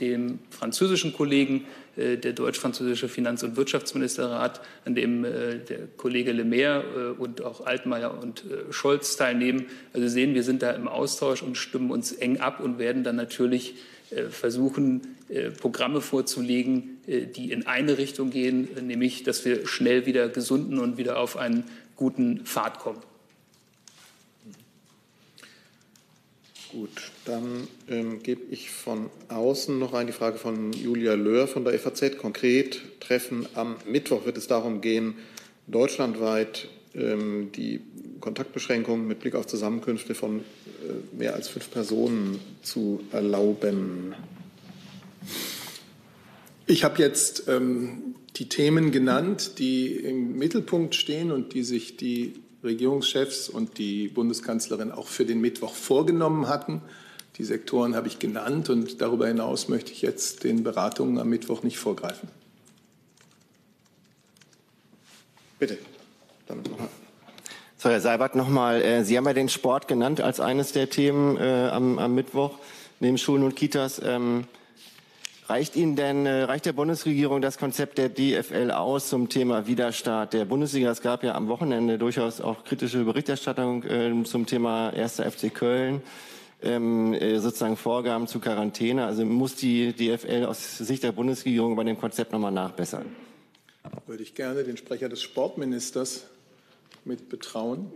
[0.00, 1.64] dem französischen Kollegen,
[1.96, 8.44] der deutsch-französische Finanz- und Wirtschaftsministerrat, an dem der Kollege Le Maire und auch Altmaier und
[8.70, 9.66] Scholz teilnehmen.
[9.92, 13.16] Also sehen, wir sind da im Austausch und stimmen uns eng ab und werden dann
[13.16, 13.74] natürlich
[14.30, 15.16] versuchen,
[15.60, 20.98] Programme vorzulegen, äh, die in eine Richtung gehen, nämlich dass wir schnell wieder gesunden und
[20.98, 21.64] wieder auf einen
[21.96, 23.00] guten Pfad kommen.
[26.72, 31.64] Gut, dann ähm, gebe ich von außen noch ein die Frage von Julia Löhr von
[31.64, 32.16] der FAZ.
[32.16, 35.14] Konkret Treffen am Mittwoch wird es darum gehen,
[35.66, 37.82] deutschlandweit ähm, die
[38.20, 44.14] Kontaktbeschränkungen mit Blick auf Zusammenkünfte von äh, mehr als fünf Personen zu erlauben.
[46.66, 52.32] Ich habe jetzt ähm, die Themen genannt, die im Mittelpunkt stehen und die sich die
[52.62, 56.82] Regierungschefs und die Bundeskanzlerin auch für den Mittwoch vorgenommen hatten.
[57.38, 61.62] Die Sektoren habe ich genannt und darüber hinaus möchte ich jetzt den Beratungen am Mittwoch
[61.62, 62.28] nicht vorgreifen.
[65.58, 65.78] Bitte.
[67.78, 68.82] So, Herr Seibert, nochmal.
[68.82, 72.58] Äh, Sie haben ja den Sport genannt als eines der Themen äh, am, am, Mittwoch
[73.00, 74.00] neben Schulen und Kitas.
[74.04, 74.44] Ähm,
[75.52, 80.32] Reicht Ihnen denn, äh, reicht der Bundesregierung das Konzept der DFL aus zum Thema Widerstart
[80.32, 80.90] der Bundesliga?
[80.90, 85.16] Es gab ja am Wochenende durchaus auch kritische Berichterstattung äh, zum Thema 1.
[85.16, 86.00] FC Köln,
[86.62, 89.04] ähm, äh, sozusagen Vorgaben zu Quarantäne.
[89.04, 93.04] Also muss die DFL aus Sicht der Bundesregierung bei dem Konzept nochmal nachbessern?
[94.06, 96.28] Würde ich gerne den Sprecher des Sportministers
[97.04, 97.92] mit betrauen.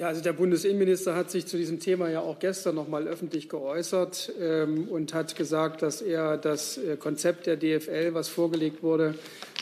[0.00, 3.50] Ja, also der Bundesinnenminister hat sich zu diesem Thema ja auch gestern noch mal öffentlich
[3.50, 9.14] geäußert ähm, und hat gesagt, dass er das äh, Konzept der DFL, was vorgelegt wurde,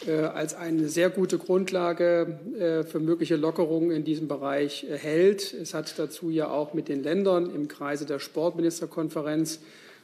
[0.06, 5.52] äh, als eine sehr gute Grundlage äh, für mögliche Lockerungen in diesem Bereich äh, hält.
[5.54, 9.58] Es hat dazu ja auch mit den Ländern im Kreise der Sportministerkonferenz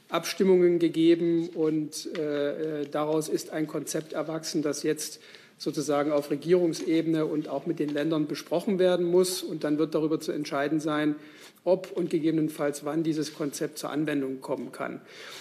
[0.08, 5.20] Abstimmungen gegeben und äh, daraus ist ein Konzept erwachsen, das jetzt
[5.64, 9.42] sozusagen auf Regierungsebene und auch mit den Ländern besprochen werden muss.
[9.42, 11.16] Und dann wird darüber zu entscheiden sein,
[11.64, 15.00] ob und gegebenenfalls wann dieses Konzept zur Anwendung kommen kann.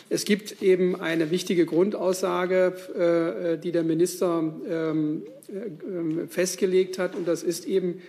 [0.10, 7.28] Es gibt eben eine wichtige Grundaussage, äh, die der Minister ähm, äh, festgelegt hat, und
[7.28, 8.02] das ist eben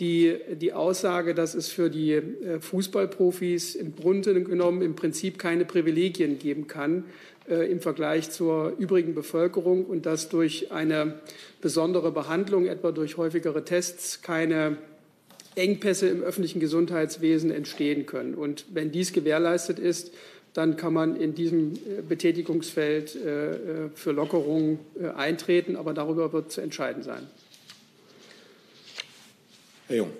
[0.00, 5.64] die, die Aussage, dass es für die äh, Fußballprofis im Grunde genommen im Prinzip keine
[5.64, 7.04] Privilegien geben kann
[7.48, 11.20] im Vergleich zur übrigen Bevölkerung und dass durch eine
[11.60, 14.76] besondere Behandlung, etwa durch häufigere Tests, keine
[15.56, 18.34] Engpässe im öffentlichen Gesundheitswesen entstehen können.
[18.34, 20.12] Und wenn dies gewährleistet ist,
[20.52, 24.78] dann kann man in diesem äh, Betätigungsfeld äh, für Lockerungen
[25.16, 25.76] eintreten.
[25.76, 27.26] Aber darüber wird zu entscheiden sein.
[29.86, 30.10] Herr Jung.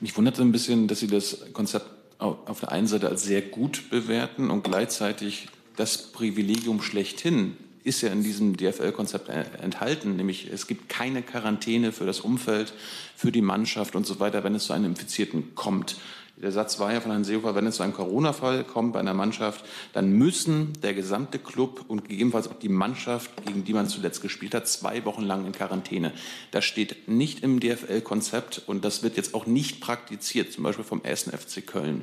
[0.00, 1.86] Mich wundert ein bisschen, dass Sie das Konzept
[2.18, 8.08] auf der einen Seite als sehr gut bewerten und gleichzeitig das Privilegium schlechthin ist ja
[8.08, 12.72] in diesem DFL-Konzept enthalten, nämlich es gibt keine Quarantäne für das Umfeld,
[13.14, 15.96] für die Mannschaft und so weiter, wenn es zu einem Infizierten kommt.
[16.36, 19.14] Der Satz war ja von Herrn Seehofer, wenn es zu einem Corona-Fall kommt bei einer
[19.14, 24.20] Mannschaft, dann müssen der gesamte Club und gegebenenfalls auch die Mannschaft, gegen die man zuletzt
[24.20, 26.12] gespielt hat, zwei Wochen lang in Quarantäne.
[26.50, 31.02] Das steht nicht im DFL-Konzept und das wird jetzt auch nicht praktiziert, zum Beispiel vom
[31.04, 31.30] 1.
[31.30, 32.02] FC Köln.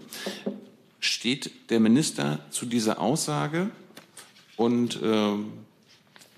[1.01, 3.69] Steht der Minister zu dieser Aussage
[4.55, 5.33] und äh,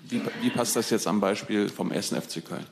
[0.08, 2.08] wie, wie passt das jetzt am Beispiel vom 1.
[2.08, 2.66] FC Köln?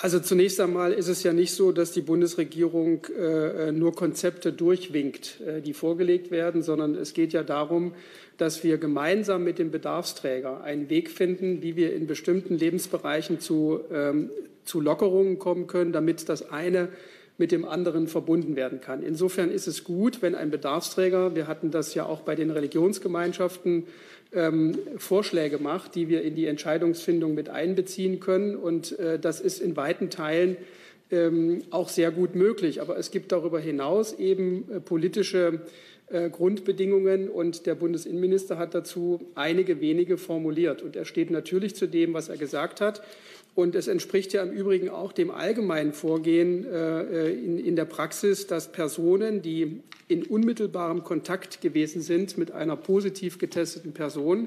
[0.00, 5.40] Also zunächst einmal ist es ja nicht so, dass die Bundesregierung äh, nur Konzepte durchwinkt,
[5.40, 7.94] äh, die vorgelegt werden, sondern es geht ja darum,
[8.36, 13.80] dass wir gemeinsam mit dem Bedarfsträger einen Weg finden, wie wir in bestimmten Lebensbereichen zu,
[13.92, 14.30] ähm,
[14.64, 16.90] zu Lockerungen kommen können, damit das eine
[17.38, 19.02] mit dem anderen verbunden werden kann.
[19.02, 23.84] Insofern ist es gut, wenn ein Bedarfsträger, wir hatten das ja auch bei den Religionsgemeinschaften,
[24.32, 28.56] ähm, Vorschläge macht, die wir in die Entscheidungsfindung mit einbeziehen können.
[28.56, 30.56] Und äh, das ist in weiten Teilen
[31.10, 32.82] ähm, auch sehr gut möglich.
[32.82, 35.60] Aber es gibt darüber hinaus eben äh, politische
[36.10, 40.82] äh, Grundbedingungen und der Bundesinnenminister hat dazu einige wenige formuliert.
[40.82, 43.02] Und er steht natürlich zu dem, was er gesagt hat.
[43.58, 48.46] Und es entspricht ja im Übrigen auch dem allgemeinen Vorgehen äh, in, in, der Praxis,
[48.46, 54.46] dass Personen, die in unmittelbarem Kontakt gewesen sind mit einer positiv getesteten Person,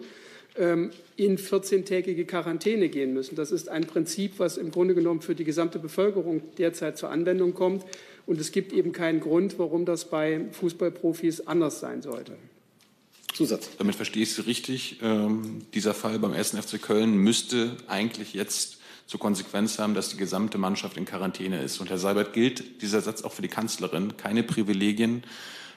[0.55, 3.35] ähm, in 14-tägige Quarantäne gehen müssen.
[3.35, 7.53] Das ist ein Prinzip, was im Grunde genommen für die gesamte Bevölkerung derzeit zur Anwendung
[7.53, 7.83] kommt.
[8.25, 12.37] Und es gibt eben keinen Grund, warum das bei Fußballprofis anders sein sollte.
[13.33, 13.71] Zusatz.
[13.77, 14.99] Damit verstehe ich Sie richtig.
[15.01, 16.51] Ähm, dieser Fall beim 1.
[16.51, 18.80] FC Köln müsste eigentlich jetzt
[19.11, 21.81] zur Konsequenz haben, dass die gesamte Mannschaft in Quarantäne ist.
[21.81, 24.15] Und Herr Seibert, gilt dieser Satz auch für die Kanzlerin?
[24.15, 25.23] Keine Privilegien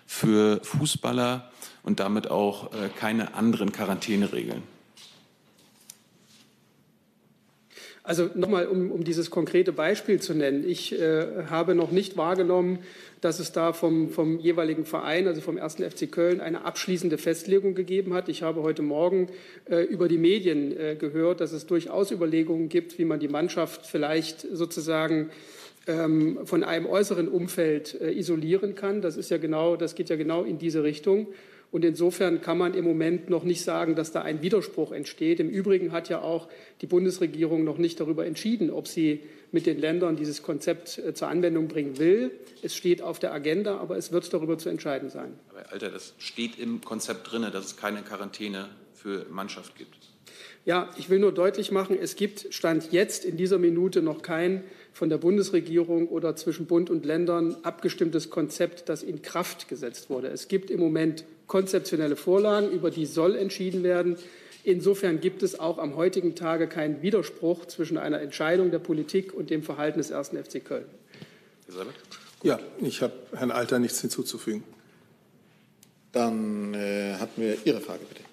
[0.06, 1.50] für Fußballer
[1.82, 4.62] und damit auch äh, keine anderen Quarantäneregeln?
[8.06, 10.62] Also nochmal, um, um dieses konkrete Beispiel zu nennen.
[10.68, 12.80] Ich äh, habe noch nicht wahrgenommen,
[13.22, 15.76] dass es da vom, vom jeweiligen Verein, also vom 1.
[15.76, 18.28] FC Köln, eine abschließende Festlegung gegeben hat.
[18.28, 19.28] Ich habe heute Morgen
[19.70, 23.86] äh, über die Medien äh, gehört, dass es durchaus Überlegungen gibt, wie man die Mannschaft
[23.86, 25.30] vielleicht sozusagen
[25.86, 29.00] ähm, von einem äußeren Umfeld äh, isolieren kann.
[29.00, 31.28] Das ist ja genau, das geht ja genau in diese Richtung.
[31.74, 35.40] Und insofern kann man im Moment noch nicht sagen, dass da ein Widerspruch entsteht.
[35.40, 36.48] Im Übrigen hat ja auch
[36.80, 41.26] die Bundesregierung noch nicht darüber entschieden, ob sie mit den Ländern dieses Konzept äh, zur
[41.26, 42.30] Anwendung bringen will.
[42.62, 45.36] Es steht auf der Agenda, aber es wird darüber zu entscheiden sein.
[45.50, 50.13] Aber Alter, das steht im Konzept drin, dass es keine Quarantäne für Mannschaft gibt.
[50.66, 54.64] Ja, ich will nur deutlich machen, es gibt Stand jetzt in dieser Minute noch kein
[54.94, 60.28] von der Bundesregierung oder zwischen Bund und Ländern abgestimmtes Konzept, das in Kraft gesetzt wurde.
[60.28, 64.16] Es gibt im Moment konzeptionelle Vorlagen, über die soll entschieden werden.
[64.62, 69.50] Insofern gibt es auch am heutigen Tage keinen Widerspruch zwischen einer Entscheidung der Politik und
[69.50, 70.28] dem Verhalten des 1.
[70.30, 70.86] FC Köln.
[72.42, 74.64] Ja, ich habe Herrn Alter nichts hinzuzufügen.
[76.12, 78.23] Dann äh, hatten wir Ihre Frage, bitte.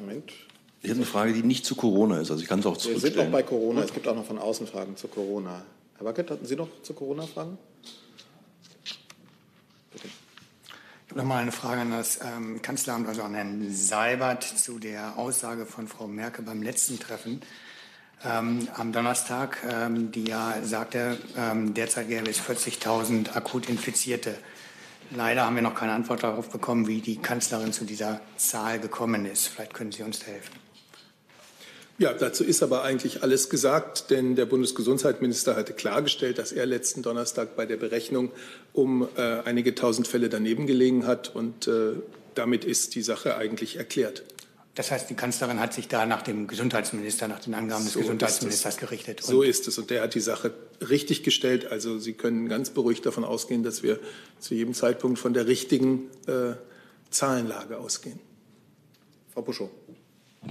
[0.00, 0.32] Moment.
[0.82, 2.30] Ich hätte eine Frage, die nicht zu Corona ist.
[2.30, 3.14] Also ich kann es auch zurückstellen.
[3.14, 3.82] Wir sind noch bei Corona.
[3.82, 5.62] Es gibt auch noch von außen Fragen zu Corona.
[5.98, 7.58] Herr Wackert, hatten Sie noch zu Corona Fragen?
[9.92, 10.08] Bitte.
[10.08, 14.78] Ich habe noch mal eine Frage an das ähm, Kanzleramt, also an Herrn Seibert, zu
[14.78, 17.42] der Aussage von Frau Merkel beim letzten Treffen
[18.24, 24.36] ähm, am Donnerstag, ähm, die ja sagte, ähm, derzeit gäbe es 40.000 akut Infizierte.
[25.14, 29.26] Leider haben wir noch keine Antwort darauf bekommen, wie die Kanzlerin zu dieser Zahl gekommen
[29.26, 29.48] ist.
[29.48, 30.54] Vielleicht können Sie uns helfen.
[31.98, 37.02] Ja, dazu ist aber eigentlich alles gesagt, denn der Bundesgesundheitsminister hatte klargestellt, dass er letzten
[37.02, 38.30] Donnerstag bei der Berechnung
[38.72, 41.92] um äh, einige tausend Fälle daneben gelegen hat und äh,
[42.34, 44.22] damit ist die Sache eigentlich erklärt.
[44.74, 48.00] Das heißt, die Kanzlerin hat sich da nach dem Gesundheitsminister, nach den Angaben des so
[48.00, 49.20] Gesundheitsministers gerichtet.
[49.22, 49.78] so ist es.
[49.78, 51.66] Und der hat die Sache richtig gestellt.
[51.66, 53.98] Also Sie können ganz beruhigt davon ausgehen, dass wir
[54.38, 56.54] zu jedem Zeitpunkt von der richtigen äh,
[57.10, 58.20] Zahlenlage ausgehen.
[59.32, 59.70] Frau Buschow.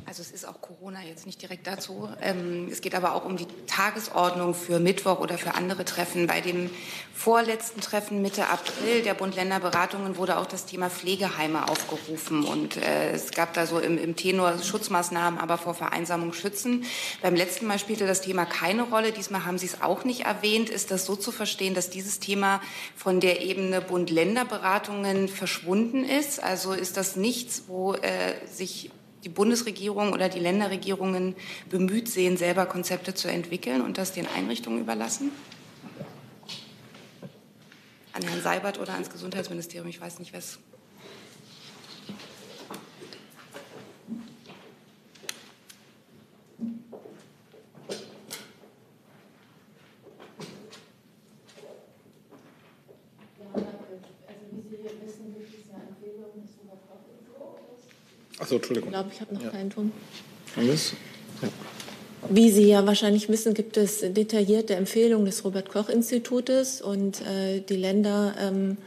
[0.05, 2.09] Also es ist auch Corona jetzt nicht direkt dazu.
[2.21, 6.27] Ähm, es geht aber auch um die Tagesordnung für Mittwoch oder für andere Treffen.
[6.27, 6.69] Bei dem
[7.11, 12.43] vorletzten Treffen Mitte April der Bund-Länder-Beratungen wurde auch das Thema Pflegeheime aufgerufen.
[12.43, 16.85] Und äh, es gab da so im, im Tenor Schutzmaßnahmen, aber vor Vereinsamung schützen.
[17.23, 19.11] Beim letzten Mal spielte das Thema keine Rolle.
[19.11, 20.69] Diesmal haben Sie es auch nicht erwähnt.
[20.69, 22.61] Ist das so zu verstehen, dass dieses Thema
[22.95, 26.43] von der Ebene Bund-Länder-Beratungen verschwunden ist?
[26.43, 28.91] Also ist das nichts, wo äh, sich
[29.23, 31.35] die Bundesregierung oder die Länderregierungen
[31.69, 35.31] bemüht sehen, selber Konzepte zu entwickeln und das den Einrichtungen überlassen?
[38.13, 40.59] An Herrn Seibert oder ans Gesundheitsministerium, ich weiß nicht, was.
[58.39, 58.89] Achso, Entschuldigung.
[58.89, 59.49] Ich glaube, ich habe noch ja.
[59.49, 59.91] keinen Ton.
[60.55, 60.93] Alles?
[61.41, 61.49] Ja.
[62.29, 68.35] Wie Sie ja wahrscheinlich wissen, gibt es detaillierte Empfehlungen des Robert-Koch-Institutes und äh, die Länder
[68.39, 68.77] ähm,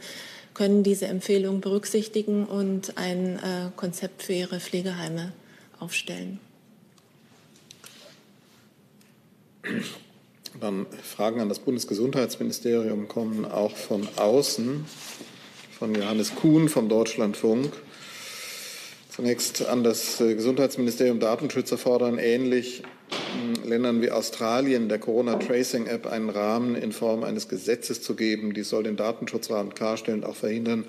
[0.53, 5.33] können diese Empfehlungen berücksichtigen und ein äh, Konzept für ihre Pflegeheime
[5.79, 6.39] aufstellen.
[10.59, 14.85] Dann Fragen an das Bundesgesundheitsministerium kommen auch von außen,
[15.77, 17.73] von Johannes Kuhn vom Deutschlandfunk.
[19.15, 21.19] Zunächst an das äh, Gesundheitsministerium.
[21.19, 28.01] Datenschützer fordern ähnlich hm, Ländern wie Australien der Corona-Tracing-App einen Rahmen in Form eines Gesetzes
[28.01, 28.55] zu geben.
[28.55, 30.85] Dies soll den Datenschutzrahmen klarstellen und auch verhindern,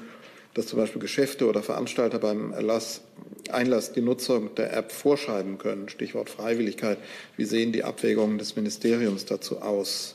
[0.54, 3.02] dass zum Beispiel Geschäfte oder Veranstalter beim Erlass,
[3.50, 5.90] Einlass die Nutzung der App vorschreiben können.
[5.90, 6.96] Stichwort Freiwilligkeit.
[7.36, 10.14] Wie sehen die Abwägungen des Ministeriums dazu aus?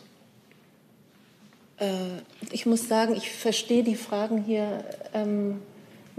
[1.77, 1.93] Äh,
[2.51, 5.59] ich muss sagen, ich verstehe die Fragen hier ähm,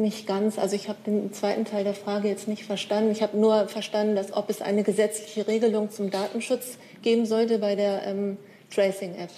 [0.01, 0.59] nicht ganz.
[0.59, 3.11] Also ich habe den zweiten Teil der Frage jetzt nicht verstanden.
[3.13, 7.77] Ich habe nur verstanden, dass ob es eine gesetzliche Regelung zum Datenschutz geben sollte bei
[7.77, 8.37] der ähm,
[8.75, 9.31] Tracing-App.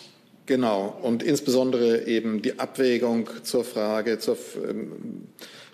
[0.47, 4.37] Genau, und insbesondere eben die Abwägung zur Frage, zur,
[4.69, 5.29] ähm,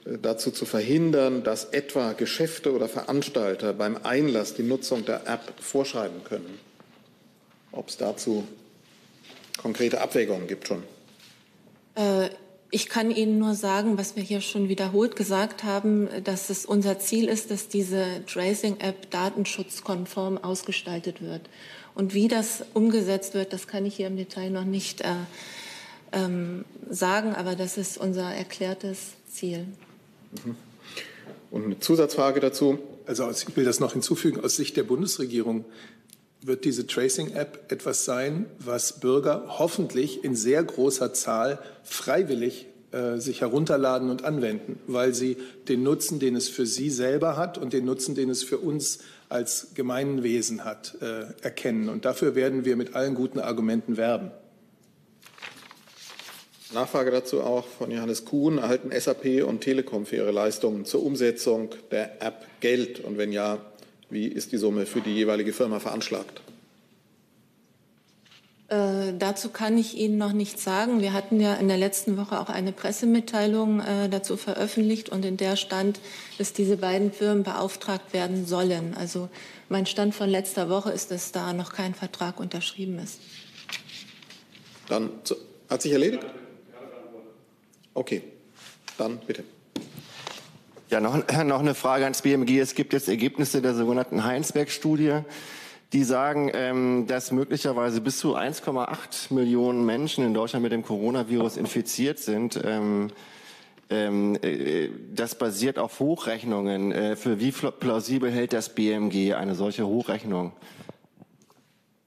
[0.04, 6.22] dazu zu verhindern, dass etwa Geschäfte oder Veranstalter beim Einlass die Nutzung der App vorschreiben
[6.24, 6.58] können.
[7.72, 8.46] Ob es dazu
[9.56, 10.82] konkrete Abwägungen gibt schon.
[11.94, 12.28] Äh,
[12.70, 16.98] ich kann Ihnen nur sagen, was wir hier schon wiederholt gesagt haben, dass es unser
[16.98, 21.42] Ziel ist, dass diese Tracing-App datenschutzkonform ausgestaltet wird.
[21.94, 25.14] Und wie das umgesetzt wird, das kann ich hier im Detail noch nicht äh,
[26.12, 29.66] ähm, sagen, aber das ist unser erklärtes Ziel.
[30.44, 30.56] Mhm.
[31.50, 32.78] Und eine Zusatzfrage dazu.
[33.06, 34.44] Also ich will das noch hinzufügen.
[34.44, 35.64] Aus Sicht der Bundesregierung
[36.40, 43.40] wird diese Tracing-App etwas sein, was Bürger hoffentlich in sehr großer Zahl freiwillig äh, sich
[43.40, 45.36] herunterladen und anwenden, weil sie
[45.68, 49.00] den Nutzen, den es für sie selber hat und den Nutzen, den es für uns
[49.28, 51.88] als Gemeinwesen hat, äh, erkennen.
[51.88, 54.30] Und dafür werden wir mit allen guten Argumenten werben.
[56.72, 58.58] Nachfrage dazu auch von Johannes Kuhn.
[58.58, 63.00] Erhalten SAP und Telekom für ihre Leistungen zur Umsetzung der App Geld?
[63.00, 63.58] Und wenn ja,
[64.10, 66.40] wie ist die Summe für die jeweilige Firma veranschlagt?
[68.68, 71.00] Äh, dazu kann ich Ihnen noch nichts sagen.
[71.00, 75.38] Wir hatten ja in der letzten Woche auch eine Pressemitteilung äh, dazu veröffentlicht und in
[75.38, 76.00] der stand,
[76.36, 78.94] dass diese beiden Firmen beauftragt werden sollen.
[78.94, 79.30] Also
[79.70, 83.20] mein Stand von letzter Woche ist, dass da noch kein Vertrag unterschrieben ist.
[84.88, 85.10] Dann
[85.70, 86.26] hat sich erledigt?
[87.94, 88.22] Okay,
[88.98, 89.44] dann bitte.
[90.90, 92.58] Ja, noch, noch eine Frage ans BMG.
[92.58, 95.20] Es gibt jetzt Ergebnisse der sogenannten Heinsberg-Studie,
[95.92, 101.56] die sagen, ähm, dass möglicherweise bis zu 1,8 Millionen Menschen in Deutschland mit dem Coronavirus
[101.56, 102.60] infiziert sind.
[102.64, 103.10] Ähm,
[103.90, 106.92] ähm, äh, das basiert auf Hochrechnungen.
[106.92, 110.52] Äh, für wie plausibel hält das BMG eine solche Hochrechnung?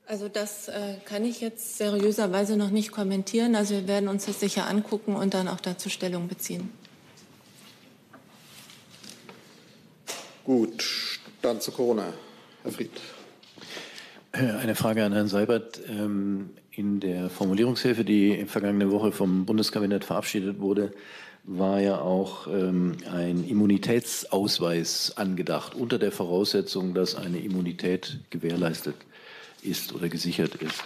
[0.06, 3.56] Also das äh, kann ich jetzt seriöserweise noch nicht kommentieren.
[3.56, 6.70] Also wir werden uns das sicher angucken und dann auch dazu Stellung beziehen.
[10.44, 12.14] Gut, dann zu Corona.
[12.64, 12.92] Herr Fried.
[14.32, 15.82] Eine Frage an Herrn Seibert.
[15.90, 20.94] Ähm, in der Formulierungshilfe, die vergangene Woche vom Bundeskabinett verabschiedet wurde,
[21.44, 28.96] war ja auch ähm, ein Immunitätsausweis angedacht, unter der Voraussetzung, dass eine Immunität gewährleistet
[29.64, 30.84] ist oder gesichert ist.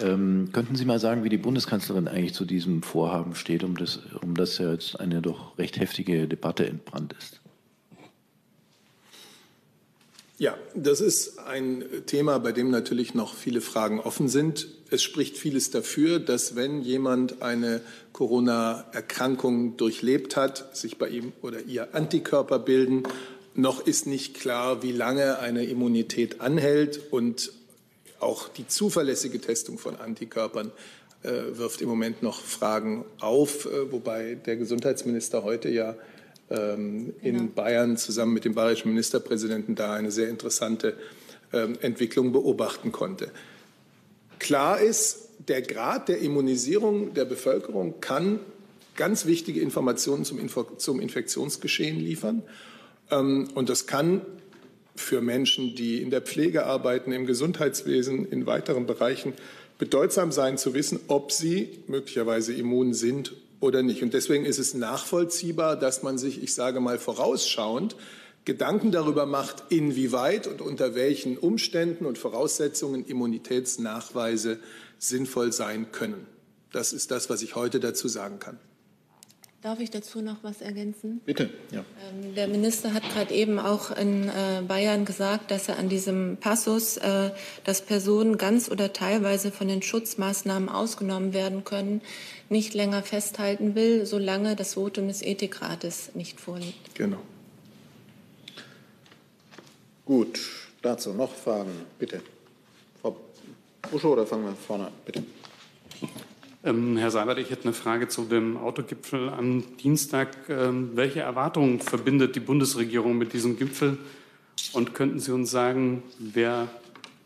[0.00, 4.00] Ähm, könnten Sie mal sagen, wie die Bundeskanzlerin eigentlich zu diesem Vorhaben steht, um das,
[4.20, 7.41] um das ja jetzt eine doch recht heftige Debatte entbrannt ist?
[10.42, 14.66] Ja, das ist ein Thema, bei dem natürlich noch viele Fragen offen sind.
[14.90, 17.80] Es spricht vieles dafür, dass wenn jemand eine
[18.12, 23.04] Corona-Erkrankung durchlebt hat, sich bei ihm oder ihr Antikörper bilden,
[23.54, 27.52] noch ist nicht klar, wie lange eine Immunität anhält und
[28.18, 30.72] auch die zuverlässige Testung von Antikörpern
[31.22, 35.94] äh, wirft im Moment noch Fragen auf, äh, wobei der Gesundheitsminister heute ja
[36.50, 37.50] ähm, in genau.
[37.54, 40.96] Bayern zusammen mit dem bayerischen Ministerpräsidenten da eine sehr interessante
[41.52, 43.30] ähm, Entwicklung beobachten konnte.
[44.38, 48.40] Klar ist, der Grad der Immunisierung der Bevölkerung kann
[48.96, 52.42] ganz wichtige Informationen zum, Info zum Infektionsgeschehen liefern.
[53.10, 54.22] Ähm, und das kann
[54.94, 59.32] für Menschen, die in der Pflege arbeiten, im Gesundheitswesen, in weiteren Bereichen
[59.78, 64.02] bedeutsam sein, zu wissen, ob sie möglicherweise immun sind oder nicht.
[64.02, 67.96] Und deswegen ist es nachvollziehbar, dass man sich, ich sage mal vorausschauend,
[68.44, 74.58] Gedanken darüber macht, inwieweit und unter welchen Umständen und Voraussetzungen Immunitätsnachweise
[74.98, 76.26] sinnvoll sein können.
[76.72, 78.58] Das ist das, was ich heute dazu sagen kann.
[79.62, 81.20] Darf ich dazu noch was ergänzen?
[81.24, 81.48] Bitte.
[81.70, 81.84] Ja.
[82.10, 86.36] Ähm, der Minister hat gerade eben auch in äh, Bayern gesagt, dass er an diesem
[86.38, 87.30] Passus, äh,
[87.62, 92.00] dass Personen ganz oder teilweise von den Schutzmaßnahmen ausgenommen werden können,
[92.48, 96.96] nicht länger festhalten will, solange das Votum des Ethikrates nicht vorliegt.
[96.96, 97.20] Genau.
[100.04, 100.40] Gut,
[100.82, 102.20] dazu noch Fragen, bitte.
[103.00, 103.16] Frau
[103.92, 104.92] Uscho oder fangen wir vorne an?
[105.06, 105.22] Bitte.
[106.64, 110.48] Ähm, Herr Seibert, ich hätte eine Frage zu dem Autogipfel am Dienstag.
[110.48, 113.98] Ähm, welche Erwartungen verbindet die Bundesregierung mit diesem Gipfel?
[114.72, 116.68] Und könnten Sie uns sagen, wer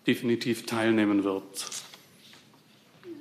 [0.07, 1.43] definitiv teilnehmen wird?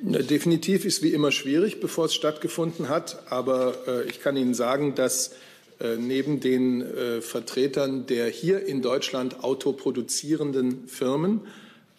[0.01, 3.30] Definitiv ist wie immer schwierig, bevor es stattgefunden hat.
[3.30, 5.36] Aber äh, ich kann Ihnen sagen, dass
[5.82, 11.41] äh, neben den äh, Vertretern der hier in Deutschland autoproduzierenden Firmen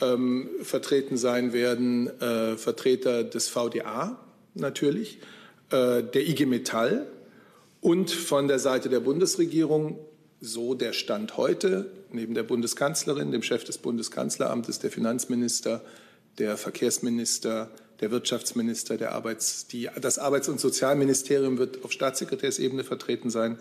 [0.00, 4.18] ähm, vertreten sein werden äh, Vertreter des VDA
[4.54, 5.18] natürlich,
[5.70, 7.06] äh, der IG Metall
[7.80, 9.98] und von der Seite der Bundesregierung,
[10.40, 15.82] so der Stand heute, neben der Bundeskanzlerin, dem Chef des Bundeskanzleramtes, der Finanzminister,
[16.38, 17.70] der Verkehrsminister,
[18.00, 23.58] der Wirtschaftsminister, der Arbeits, die, das Arbeits- und Sozialministerium wird auf Staatssekretärsebene vertreten sein,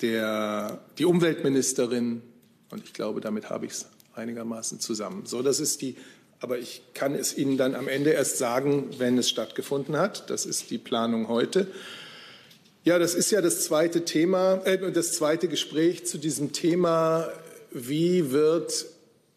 [0.00, 2.22] der, die Umweltministerin,
[2.70, 3.86] und ich glaube, damit habe ich es
[4.16, 5.26] einigermaßen zusammen.
[5.26, 5.96] So, das ist die,
[6.40, 10.30] aber ich kann es Ihnen dann am Ende erst sagen, wenn es stattgefunden hat.
[10.30, 11.68] Das ist die Planung heute.
[12.84, 17.28] Ja, das ist ja das zweite Thema, äh, das zweite Gespräch zu diesem Thema,
[17.72, 18.86] wie wird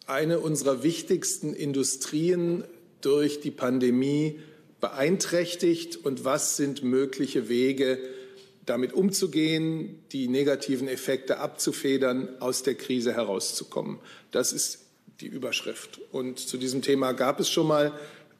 [0.06, 2.64] eine unserer wichtigsten Industrien
[3.00, 4.40] durch die Pandemie
[4.80, 7.98] beeinträchtigt und was sind mögliche Wege,
[8.70, 13.98] damit umzugehen, die negativen Effekte abzufedern, aus der Krise herauszukommen.
[14.30, 14.86] Das ist
[15.20, 16.00] die Überschrift.
[16.12, 17.92] Und zu diesem Thema gab es schon mal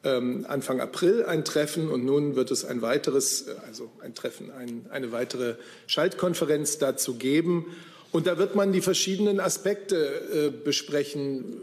[0.05, 4.51] ähm, Anfang April ein Treffen und nun wird es ein weiteres, äh, also ein Treffen,
[4.51, 5.55] ein, eine weitere
[5.85, 7.65] Schaltkonferenz dazu geben.
[8.13, 11.57] Und da wird man die verschiedenen Aspekte äh, besprechen,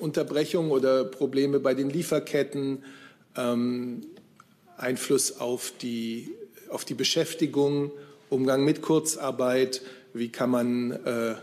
[0.00, 2.84] Unterbrechung oder Probleme bei den Lieferketten,
[3.36, 4.00] ähm,
[4.78, 6.30] Einfluss auf die,
[6.70, 7.90] auf die Beschäftigung,
[8.30, 11.34] Umgang mit Kurzarbeit, wie kann man, äh,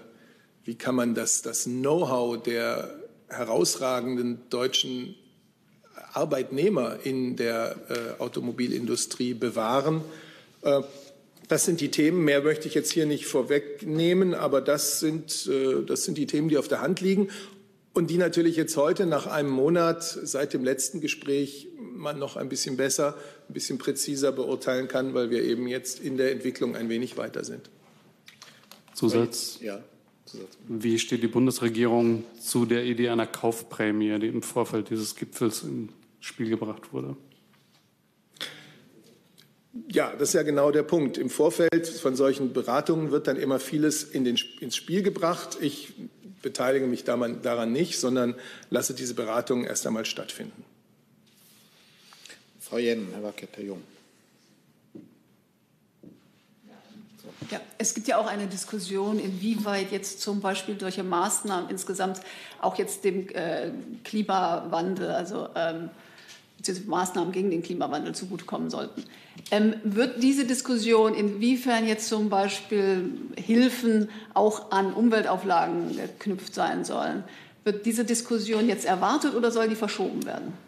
[0.63, 2.89] wie kann man das, das Know-how der
[3.27, 5.15] herausragenden deutschen
[6.13, 10.01] Arbeitnehmer in der äh, Automobilindustrie bewahren.
[10.61, 10.81] Äh,
[11.47, 12.23] das sind die Themen.
[12.23, 16.49] Mehr möchte ich jetzt hier nicht vorwegnehmen, aber das sind, äh, das sind die Themen,
[16.49, 17.29] die auf der Hand liegen
[17.93, 22.49] und die natürlich jetzt heute nach einem Monat seit dem letzten Gespräch man noch ein
[22.49, 23.15] bisschen besser,
[23.49, 27.43] ein bisschen präziser beurteilen kann, weil wir eben jetzt in der Entwicklung ein wenig weiter
[27.43, 27.69] sind.
[28.93, 29.59] Zusatz?
[29.61, 29.83] Ja.
[30.67, 35.91] Wie steht die Bundesregierung zu der Idee einer Kaufprämie, die im Vorfeld dieses Gipfels ins
[36.19, 37.15] Spiel gebracht wurde?
[39.87, 41.17] Ja, das ist ja genau der Punkt.
[41.17, 45.57] Im Vorfeld von solchen Beratungen wird dann immer vieles in den, ins Spiel gebracht.
[45.59, 45.93] Ich
[46.41, 48.35] beteilige mich daran nicht, sondern
[48.69, 50.63] lasse diese Beratungen erst einmal stattfinden.
[52.75, 53.81] Frau Jen, Herr Wackett, Herr Jung.
[57.49, 62.19] Ja, es gibt ja auch eine Diskussion, inwieweit jetzt zum Beispiel solche Maßnahmen insgesamt
[62.59, 63.71] auch jetzt dem äh,
[64.03, 65.89] Klimawandel, also ähm,
[66.85, 69.05] Maßnahmen gegen den Klimawandel zugutekommen sollten.
[69.51, 77.23] Ähm, wird diese Diskussion, inwiefern jetzt zum Beispiel Hilfen auch an Umweltauflagen geknüpft sein sollen,
[77.63, 80.64] wird diese Diskussion jetzt erwartet oder soll die verschoben werden?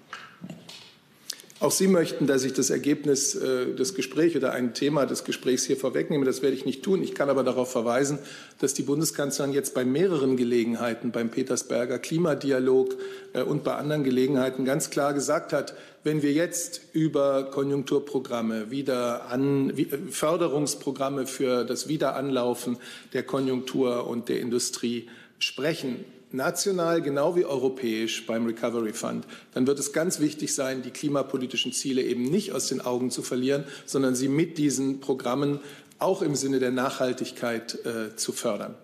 [1.59, 5.63] Auch Sie möchten, dass ich das Ergebnis äh, des Gesprächs oder ein Thema des Gesprächs
[5.65, 6.23] hier vorwegnehme.
[6.23, 7.01] Das werde ich nicht tun.
[7.01, 8.19] Ich kann aber darauf verweisen,
[8.59, 12.95] dass die Bundeskanzlerin jetzt bei mehreren Gelegenheiten, beim Petersberger Klimadialog
[13.33, 19.25] äh, und bei anderen Gelegenheiten ganz klar gesagt hat, wenn wir jetzt über Konjunkturprogramme, wieder
[19.31, 22.77] an, äh, Förderungsprogramme für das Wiederanlaufen
[23.13, 29.79] der Konjunktur und der Industrie sprechen, national genau wie europäisch beim Recovery Fund, dann wird
[29.79, 34.15] es ganz wichtig sein, die klimapolitischen Ziele eben nicht aus den Augen zu verlieren, sondern
[34.15, 35.59] sie mit diesen Programmen
[35.99, 38.75] auch im Sinne der Nachhaltigkeit äh, zu fördern.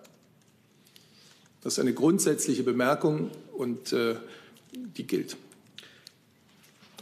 [1.62, 4.16] Das ist eine grundsätzliche Bemerkung und äh,
[4.72, 5.36] die gilt.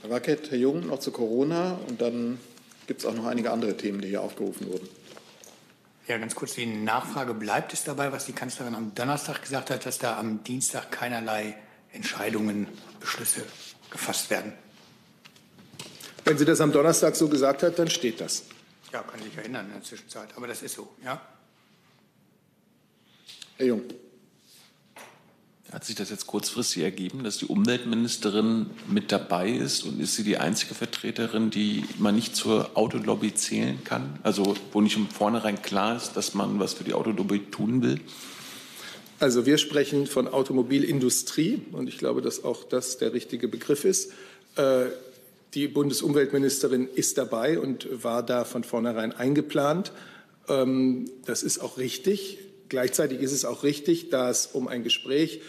[0.03, 2.39] Herr Wackett, Herr Jung, noch zu Corona und dann
[2.87, 4.89] gibt es auch noch einige andere Themen, die hier aufgerufen wurden.
[6.09, 7.33] Ja, ganz kurz die Nachfrage.
[7.33, 11.57] Bleibt es dabei, was die Kanzlerin am Donnerstag gesagt hat, dass da am Dienstag keinerlei
[11.93, 12.67] Entscheidungen,
[12.99, 13.45] Beschlüsse
[13.91, 14.53] gefasst werden?
[16.25, 18.45] Wenn sie das am Donnerstag so gesagt hat, dann steht das.
[18.93, 21.21] Ja, kann sich erinnern in der Zwischenzeit, aber das ist so, ja?
[23.57, 23.83] Herr Jung.
[25.73, 30.23] Hat sich das jetzt kurzfristig ergeben, dass die Umweltministerin mit dabei ist und ist sie
[30.23, 34.19] die einzige Vertreterin, die man nicht zur Autolobby zählen kann?
[34.23, 38.01] Also wo nicht von vornherein klar ist, dass man was für die Autolobby tun will?
[39.19, 44.13] Also wir sprechen von Automobilindustrie und ich glaube, dass auch das der richtige Begriff ist.
[44.57, 44.89] Äh,
[45.55, 49.93] die Bundesumweltministerin ist dabei und war da von vornherein eingeplant.
[50.49, 52.41] Ähm, das ist auch richtig.
[52.69, 55.41] Gleichzeitig ist es auch richtig, dass um ein Gespräch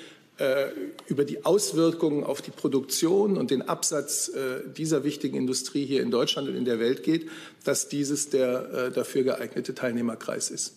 [1.08, 6.10] über die Auswirkungen auf die Produktion und den Absatz äh, dieser wichtigen Industrie hier in
[6.10, 7.30] Deutschland und in der Welt geht,
[7.64, 10.74] dass dieses der äh, dafür geeignete Teilnehmerkreis ist.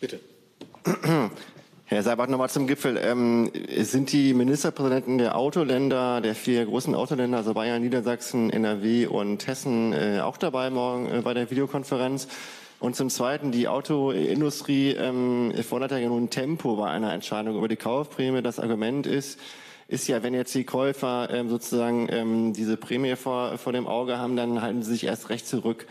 [0.00, 0.18] Bitte.
[1.84, 2.96] Herr Seibert, nochmal zum Gipfel.
[2.96, 9.46] Ähm, sind die Ministerpräsidenten der Autoländer, der vier großen Autoländer, also Bayern, Niedersachsen, NRW und
[9.46, 12.28] Hessen, äh, auch dabei morgen äh, bei der Videokonferenz?
[12.82, 17.76] Und zum Zweiten, die Autoindustrie ähm, fordert ja nun Tempo bei einer Entscheidung über die
[17.76, 18.42] Kaufprämie.
[18.42, 19.38] Das Argument ist,
[19.86, 24.18] ist ja, wenn jetzt die Käufer ähm, sozusagen ähm, diese Prämie vor, vor dem Auge
[24.18, 25.86] haben, dann halten sie sich erst recht zurück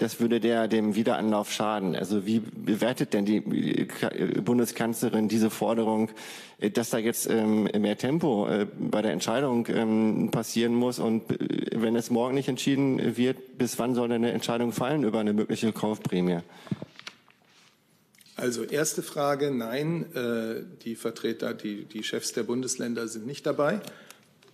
[0.00, 1.94] das würde der dem Wiederanlauf schaden.
[1.94, 6.10] Also wie bewertet denn die Bundeskanzlerin diese Forderung,
[6.58, 10.98] äh, dass da jetzt ähm, mehr Tempo äh, bei der Entscheidung ähm, passieren muss?
[10.98, 15.04] Und äh, wenn es morgen nicht entschieden wird, bis wann soll denn eine Entscheidung fallen
[15.04, 16.38] über eine mögliche Kaufprämie?
[18.36, 20.06] Also erste Frage, nein,
[20.82, 23.80] die Vertreter, die, die Chefs der Bundesländer sind nicht dabei.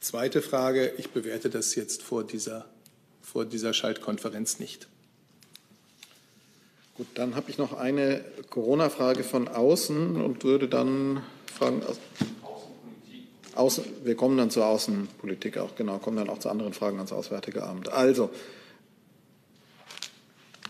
[0.00, 2.66] Zweite Frage, ich bewerte das jetzt vor dieser,
[3.22, 4.88] vor dieser Schaltkonferenz nicht.
[6.96, 11.22] Gut, dann habe ich noch eine Corona-Frage von außen und würde dann
[11.52, 11.82] fragen.
[13.54, 17.12] Außen, wir kommen dann zur Außenpolitik auch, genau, kommen dann auch zu anderen Fragen ans
[17.12, 17.90] Auswärtige Amt.
[17.90, 18.30] Also,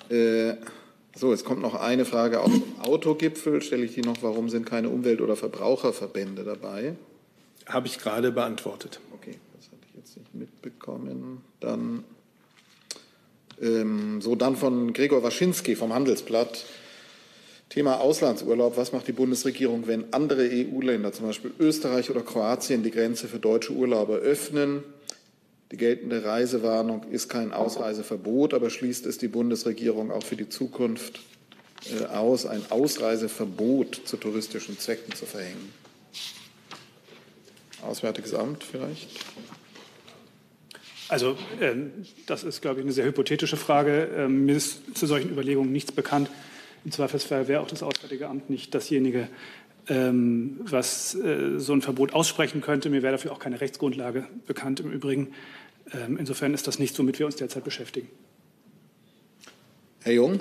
[0.08, 0.54] äh,
[1.14, 3.62] so, jetzt kommt noch eine Frage aus dem Autogipfel.
[3.62, 6.96] Stelle ich die noch, warum sind keine Umwelt- oder Verbraucherverbände dabei?
[7.66, 9.00] Habe ich gerade beantwortet.
[9.14, 11.42] Okay, das hatte ich jetzt nicht mitbekommen.
[11.60, 12.04] Dann
[13.60, 16.64] ähm, so dann von Gregor Waschinski vom Handelsblatt.
[17.68, 18.76] Thema Auslandsurlaub.
[18.76, 23.38] Was macht die Bundesregierung, wenn andere EU-Länder, zum Beispiel Österreich oder Kroatien, die Grenze für
[23.38, 24.84] deutsche Urlauber öffnen?
[25.72, 31.20] Die geltende Reisewarnung ist kein Ausreiseverbot, aber schließt es die Bundesregierung auch für die Zukunft
[32.00, 35.72] äh, aus, ein Ausreiseverbot zu touristischen Zwecken zu verhängen?
[37.82, 39.08] Auswärtiges Amt vielleicht?
[41.08, 41.92] Also ähm,
[42.26, 44.10] das ist, glaube ich, eine sehr hypothetische Frage.
[44.16, 46.30] Ähm, mir ist zu solchen Überlegungen nichts bekannt.
[46.84, 49.28] Im Zweifelsfall wäre auch das Auswärtige Amt nicht dasjenige,
[49.88, 52.90] ähm, was äh, so ein Verbot aussprechen könnte.
[52.90, 55.32] Mir wäre dafür auch keine Rechtsgrundlage bekannt im Übrigen.
[56.18, 58.08] insofern ist das nichts, womit wir uns derzeit beschäftigen.
[60.02, 60.40] Herr Jung.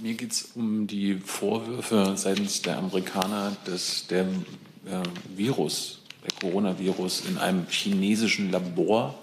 [0.00, 5.02] Mir geht es um die Vorwürfe seitens der Amerikaner, dass der äh,
[5.34, 9.14] Virus der Coronavirus in einem chinesischen Labor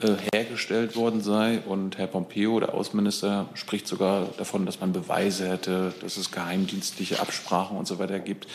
[0.00, 1.60] äh, hergestellt worden sei.
[1.60, 7.20] Und Herr Pompeo, der Außenminister, spricht sogar davon, dass man Beweise hätte, dass es geheimdienstliche
[7.20, 8.46] Absprachen und so weiter gibt.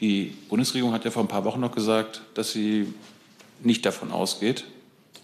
[0.00, 2.92] Die Bundesregierung hat ja vor ein paar Wochen noch gesagt, dass sie
[3.62, 4.64] nicht davon ausgeht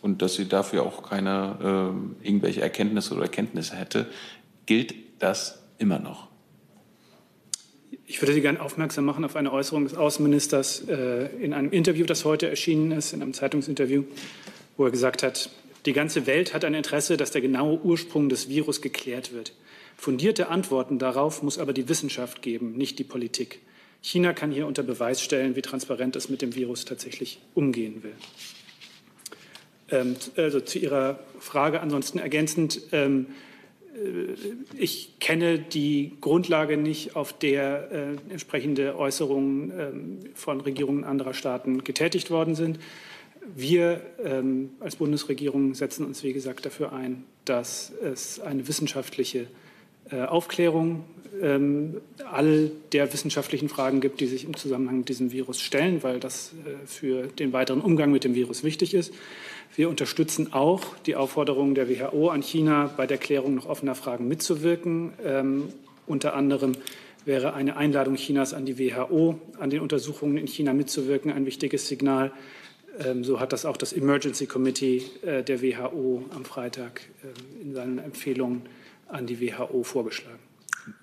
[0.00, 1.92] und dass sie dafür auch keine
[2.22, 4.06] äh, irgendwelche Erkenntnisse oder Erkenntnisse hätte.
[4.66, 6.27] Gilt das immer noch?
[8.10, 12.06] Ich würde Sie gerne aufmerksam machen auf eine Äußerung des Außenministers äh, in einem Interview,
[12.06, 14.04] das heute erschienen ist, in einem Zeitungsinterview,
[14.78, 15.50] wo er gesagt hat,
[15.84, 19.52] die ganze Welt hat ein Interesse, dass der genaue Ursprung des Virus geklärt wird.
[19.98, 23.60] Fundierte Antworten darauf muss aber die Wissenschaft geben, nicht die Politik.
[24.00, 28.14] China kann hier unter Beweis stellen, wie transparent es mit dem Virus tatsächlich umgehen will.
[29.90, 32.80] Ähm, also zu Ihrer Frage ansonsten ergänzend.
[32.90, 33.47] Ähm, äh,
[34.76, 41.84] ich kenne die Grundlage nicht, auf der äh, entsprechende Äußerungen ähm, von Regierungen anderer Staaten
[41.84, 42.78] getätigt worden sind.
[43.54, 49.46] Wir ähm, als Bundesregierung setzen uns, wie gesagt, dafür ein, dass es eine wissenschaftliche äh,
[50.10, 51.04] Aufklärung
[51.42, 52.00] ähm,
[52.30, 56.52] all der wissenschaftlichen Fragen gibt, die sich im Zusammenhang mit diesem Virus stellen, weil das
[56.64, 59.12] äh, für den weiteren Umgang mit dem Virus wichtig ist.
[59.74, 64.26] Wir unterstützen auch die Aufforderung der WHO an China, bei der Klärung noch offener Fragen
[64.28, 65.12] mitzuwirken.
[65.24, 65.68] Ähm,
[66.06, 66.72] unter anderem
[67.24, 71.88] wäre eine Einladung Chinas an die WHO, an den Untersuchungen in China mitzuwirken, ein wichtiges
[71.88, 72.32] Signal.
[73.04, 77.74] Ähm, so hat das auch das Emergency Committee äh, der WHO am Freitag äh, in
[77.74, 78.62] seinen Empfehlungen
[79.08, 80.38] an die WHO vorgeschlagen.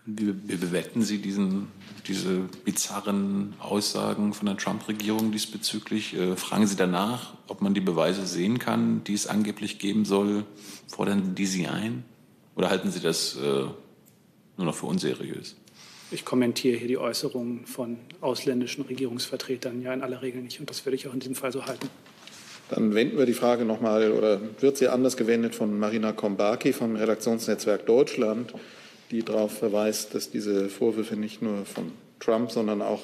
[0.05, 1.67] Wie, bewerten Sie diesen,
[2.07, 6.15] diese bizarren Aussagen von der Trump-Regierung diesbezüglich?
[6.15, 10.45] Äh, fragen Sie danach, ob man die Beweise sehen kann, die es angeblich geben soll?
[10.87, 12.03] Fordern die Sie ein?
[12.55, 13.75] Oder halten Sie das äh, nur
[14.57, 15.55] noch für unseriös?
[16.11, 20.59] Ich kommentiere hier die Äußerungen von ausländischen Regierungsvertretern ja in aller Regel nicht.
[20.59, 21.89] Und das würde ich auch in diesem Fall so halten.
[22.69, 26.95] Dann wenden wir die Frage nochmal, oder wird sie anders gewendet von Marina Kombaki vom
[26.95, 28.53] Redaktionsnetzwerk Deutschland
[29.11, 33.01] die darauf verweist, dass diese Vorwürfe nicht nur von Trump, sondern auch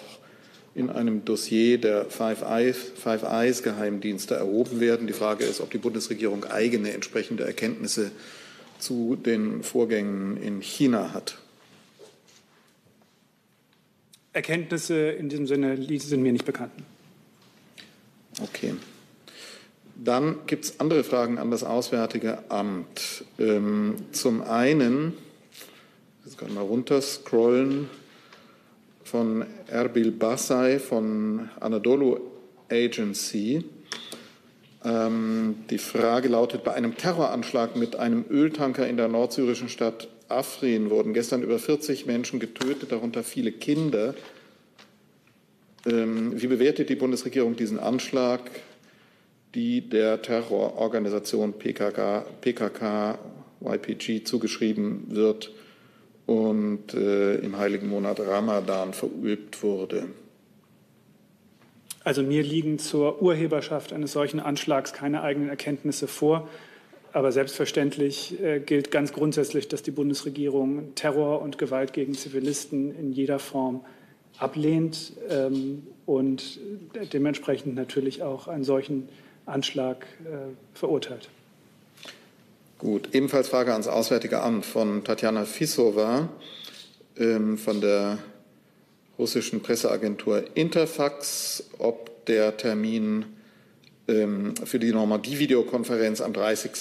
[0.73, 5.05] in einem Dossier der Five Eyes, Five Eyes Geheimdienste erhoben werden.
[5.05, 8.11] Die Frage ist, ob die Bundesregierung eigene entsprechende Erkenntnisse
[8.79, 11.37] zu den Vorgängen in China hat.
[14.33, 16.71] Erkenntnisse in diesem Sinne sind mir nicht bekannt.
[18.41, 18.73] Okay.
[19.95, 23.25] Dann gibt es andere Fragen an das Auswärtige Amt.
[23.37, 25.13] Ähm, zum einen,
[26.25, 27.89] jetzt kann mal runterscrollen,
[29.03, 32.17] von Erbil Basay von Anadolu
[32.69, 33.65] Agency.
[34.85, 40.89] Ähm, die Frage lautet, bei einem Terroranschlag mit einem Öltanker in der nordsyrischen Stadt Afrin
[40.89, 44.15] wurden gestern über 40 Menschen getötet, darunter viele Kinder.
[45.85, 48.41] Ähm, wie bewertet die Bundesregierung diesen Anschlag,
[49.55, 53.19] die der Terrororganisation PKK, PKK
[53.63, 55.51] YPG zugeschrieben wird
[56.25, 60.07] und äh, im heiligen Monat Ramadan verübt wurde?
[62.03, 66.49] Also mir liegen zur Urheberschaft eines solchen Anschlags keine eigenen Erkenntnisse vor.
[67.13, 73.11] Aber selbstverständlich äh, gilt ganz grundsätzlich, dass die Bundesregierung Terror und Gewalt gegen Zivilisten in
[73.11, 73.83] jeder Form
[74.37, 76.59] ablehnt ähm, und
[77.13, 79.09] dementsprechend natürlich auch einen solchen
[79.45, 81.29] Anschlag äh, verurteilt.
[82.77, 86.29] Gut, ebenfalls Frage ans Auswärtige Amt von Tatjana Fissova
[87.17, 88.17] ähm, von der
[89.19, 93.25] russischen Presseagentur Interfax, ob der Termin
[94.07, 96.71] ähm, für die Normandie-Videokonferenz am 30.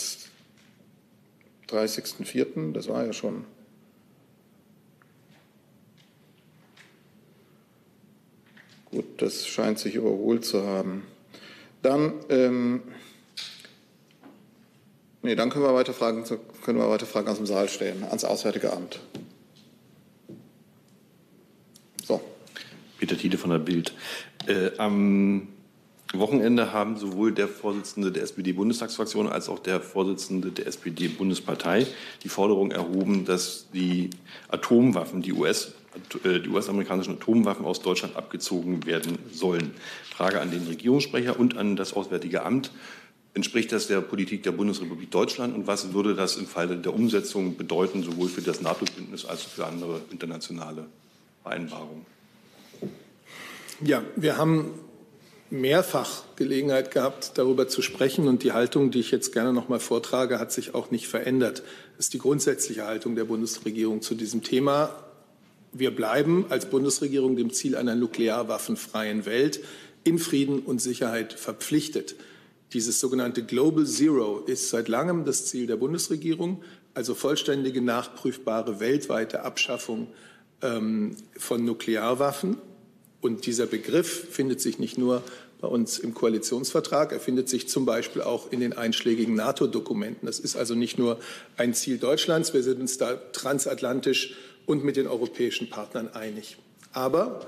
[1.69, 3.45] 30.04., das war ja schon
[8.91, 11.05] Gut, das scheint sich überholt zu haben.
[11.83, 12.83] Dann, ähm,
[15.23, 16.25] nee, dann können wir weiter Fragen,
[16.65, 19.01] können wir weiter Fragen aus dem Saal stellen, ans Auswärtige Amt.
[22.05, 22.21] So.
[22.99, 23.95] Peter Tiede von der Bild.
[24.47, 25.49] Äh, am
[26.13, 31.87] Wochenende haben sowohl der Vorsitzende der SPD-Bundestagsfraktion als auch der Vorsitzende der SPD-Bundespartei
[32.25, 34.11] die Forderung erhoben, dass die
[34.49, 35.73] Atomwaffen, die US
[36.25, 39.73] die US-amerikanischen Atomwaffen aus Deutschland abgezogen werden sollen.
[40.15, 42.71] Frage an den Regierungssprecher und an das Auswärtige Amt.
[43.33, 47.57] Entspricht das der Politik der Bundesrepublik Deutschland und was würde das im Falle der Umsetzung
[47.57, 50.87] bedeuten, sowohl für das NATO-Bündnis als auch für andere internationale
[51.43, 52.07] Vereinbarungen?
[53.83, 54.75] Ja, wir haben
[55.51, 58.29] mehrfach Gelegenheit gehabt, darüber zu sprechen.
[58.29, 61.63] Und die Haltung, die ich jetzt gerne noch mal vortrage, hat sich auch nicht verändert.
[61.97, 64.91] Das ist die grundsätzliche Haltung der Bundesregierung zu diesem Thema.
[65.73, 69.61] Wir bleiben als Bundesregierung dem Ziel einer nuklearwaffenfreien Welt
[70.03, 72.17] in Frieden und Sicherheit verpflichtet.
[72.73, 76.63] Dieses sogenannte Global Zero ist seit langem das Ziel der Bundesregierung,
[76.95, 80.09] also vollständige, nachprüfbare weltweite Abschaffung
[80.63, 82.59] ähm, von Nuklearwaffen.
[83.21, 85.23] Und dieser Begriff findet sich nicht nur
[85.61, 90.27] bei uns im Koalitionsvertrag, er findet sich zum Beispiel auch in den einschlägigen NATO-Dokumenten.
[90.27, 91.19] Das ist also nicht nur
[91.59, 94.35] ein Ziel Deutschlands, wir sind uns da transatlantisch
[94.71, 96.57] und mit den europäischen Partnern einig.
[96.93, 97.45] Aber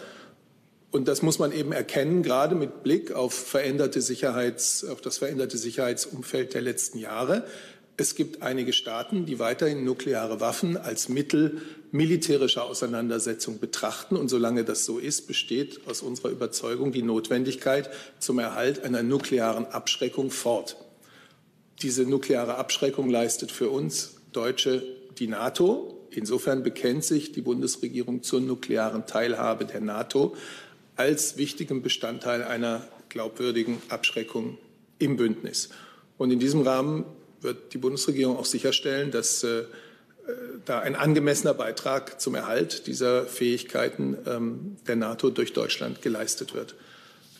[0.90, 5.56] und das muss man eben erkennen, gerade mit Blick auf, veränderte Sicherheits, auf das veränderte
[5.56, 7.46] Sicherheitsumfeld der letzten Jahre.
[7.96, 11.62] Es gibt einige Staaten, die weiterhin nukleare Waffen als Mittel
[11.92, 14.16] militärischer Auseinandersetzung betrachten.
[14.16, 19.64] Und solange das so ist, besteht aus unserer Überzeugung die Notwendigkeit zum Erhalt einer nuklearen
[19.66, 20.76] Abschreckung fort.
[21.80, 24.82] Diese nukleare Abschreckung leistet für uns Deutsche
[25.18, 26.01] die NATO.
[26.16, 30.36] Insofern bekennt sich die Bundesregierung zur nuklearen Teilhabe der NATO
[30.96, 34.58] als wichtigem Bestandteil einer glaubwürdigen Abschreckung
[34.98, 35.70] im Bündnis.
[36.18, 37.04] Und in diesem Rahmen
[37.40, 39.64] wird die Bundesregierung auch sicherstellen, dass äh,
[40.64, 46.74] da ein angemessener Beitrag zum Erhalt dieser Fähigkeiten ähm, der NATO durch Deutschland geleistet wird.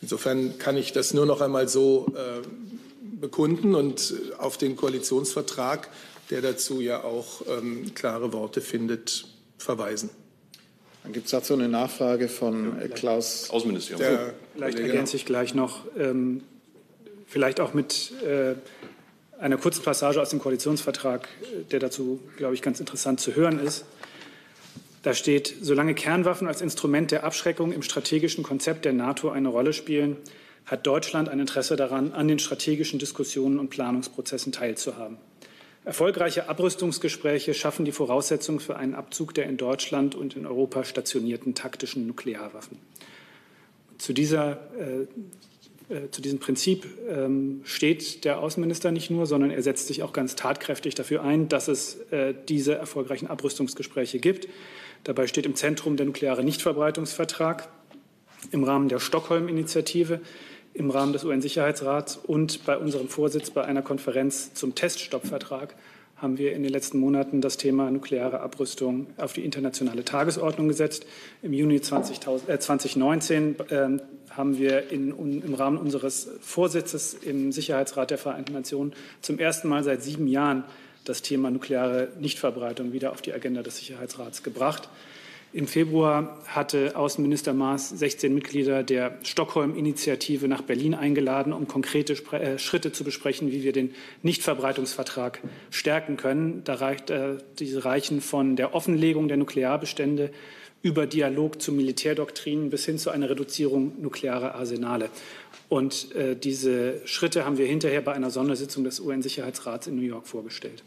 [0.01, 2.47] Insofern kann ich das nur noch einmal so äh,
[3.20, 5.89] bekunden und auf den Koalitionsvertrag,
[6.31, 9.27] der dazu ja auch ähm, klare Worte findet,
[9.59, 10.11] verweisen.
[11.03, 14.01] Dann gibt es dazu eine Nachfrage von äh, Klaus Außenministerium.
[14.01, 16.43] Der vielleicht ergänze ich gleich noch, ähm,
[17.27, 18.55] vielleicht auch mit äh,
[19.41, 21.29] einer kurzen Passage aus dem Koalitionsvertrag,
[21.73, 23.85] der dazu, glaube ich, ganz interessant zu hören ist.
[25.03, 29.73] Da steht, solange Kernwaffen als Instrument der Abschreckung im strategischen Konzept der NATO eine Rolle
[29.73, 30.16] spielen,
[30.64, 35.16] hat Deutschland ein Interesse daran, an den strategischen Diskussionen und Planungsprozessen teilzuhaben.
[35.85, 41.55] Erfolgreiche Abrüstungsgespräche schaffen die Voraussetzungen für einen Abzug der in Deutschland und in Europa stationierten
[41.55, 42.78] taktischen Nuklearwaffen.
[43.99, 45.07] Zu dieser äh,
[45.93, 50.12] äh, zu diesem Prinzip ähm, steht der Außenminister nicht nur, sondern er setzt sich auch
[50.12, 54.49] ganz tatkräftig dafür ein, dass es äh, diese erfolgreichen Abrüstungsgespräche gibt.
[55.05, 57.68] Dabei steht im Zentrum der nukleare Nichtverbreitungsvertrag
[58.53, 60.20] im Rahmen der Stockholm-Initiative,
[60.75, 65.75] im Rahmen des UN-Sicherheitsrats und bei unserem Vorsitz bei einer Konferenz zum Teststoppvertrag
[66.16, 71.05] haben wir in den letzten Monaten das Thema nukleare Abrüstung auf die internationale Tagesordnung gesetzt.
[71.43, 73.89] Im Juni 20, äh, 2019 äh,
[74.31, 79.68] haben wir in, un, im Rahmen unseres Vorsitzes im Sicherheitsrat der Vereinten Nationen zum ersten
[79.68, 80.62] Mal seit sieben Jahren
[81.05, 84.89] das Thema nukleare Nichtverbreitung wieder auf die Agenda des Sicherheitsrats gebracht.
[85.55, 92.59] Im Februar hatte Außenminister Maas 16 Mitglieder der Stockholm-Initiative nach Berlin eingeladen, um konkrete äh,
[92.59, 95.40] Schritte zu besprechen, wie wir den Nichtverbreitungsvertrag
[95.70, 96.64] stärken können.
[96.64, 100.30] Da reicht, äh, diese reichen von der Offenlegung der Nuklearbestände
[100.80, 105.11] über Dialog zu Militärdoktrinen bis hin zu einer Reduzierung nuklearer Arsenale.
[105.68, 110.26] Und äh, diese Schritte haben wir hinterher bei einer Sondersitzung des UN-Sicherheitsrats in New York
[110.26, 110.82] vorgestellt.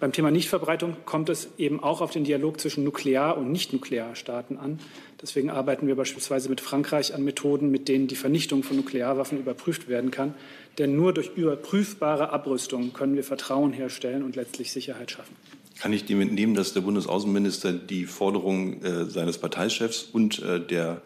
[0.00, 4.80] Beim Thema Nichtverbreitung kommt es eben auch auf den Dialog zwischen Nuklear- und Nicht-Nuklearstaaten an.
[5.20, 9.88] Deswegen arbeiten wir beispielsweise mit Frankreich an Methoden, mit denen die Vernichtung von Nuklearwaffen überprüft
[9.88, 10.34] werden kann.
[10.78, 15.36] Denn nur durch überprüfbare Abrüstung können wir Vertrauen herstellen und letztlich Sicherheit schaffen.
[15.78, 21.02] Kann ich dem entnehmen, dass der Bundesaußenminister die Forderung äh, seines Parteichefs und, äh, der,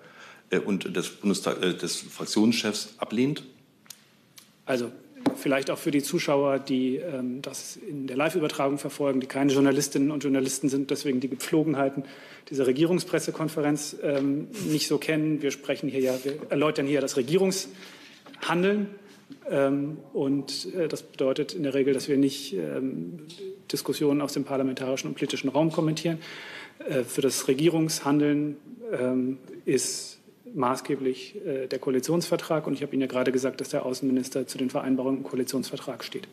[0.51, 3.43] äh, und des, Bundestag, äh, des Fraktionschefs ablehnt?
[4.67, 4.93] Also
[5.37, 10.11] vielleicht auch für die Zuschauer, die ähm, das in der Live-Übertragung verfolgen, die keine Journalistinnen
[10.11, 12.05] und Journalisten sind, deswegen die Gepflogenheiten
[12.51, 15.43] dieser Regierungspressekonferenz ähm, nicht so kennen.
[15.43, 18.89] Wir sprechen hier ja, wir erläutern hier das Regierungshandeln.
[19.51, 23.21] Ähm, und äh, das bedeutet in der Regel, dass wir nicht ähm,
[23.73, 26.19] Diskussionen aus dem parlamentarischen und politischen Raum kommentieren.
[26.89, 28.57] Äh, für das Regierungshandeln
[28.93, 30.19] ähm, ist
[30.55, 32.67] maßgeblich äh, der Koalitionsvertrag.
[32.67, 36.05] Und ich habe Ihnen ja gerade gesagt, dass der Außenminister zu den Vereinbarungen im Koalitionsvertrag
[36.05, 36.29] steht.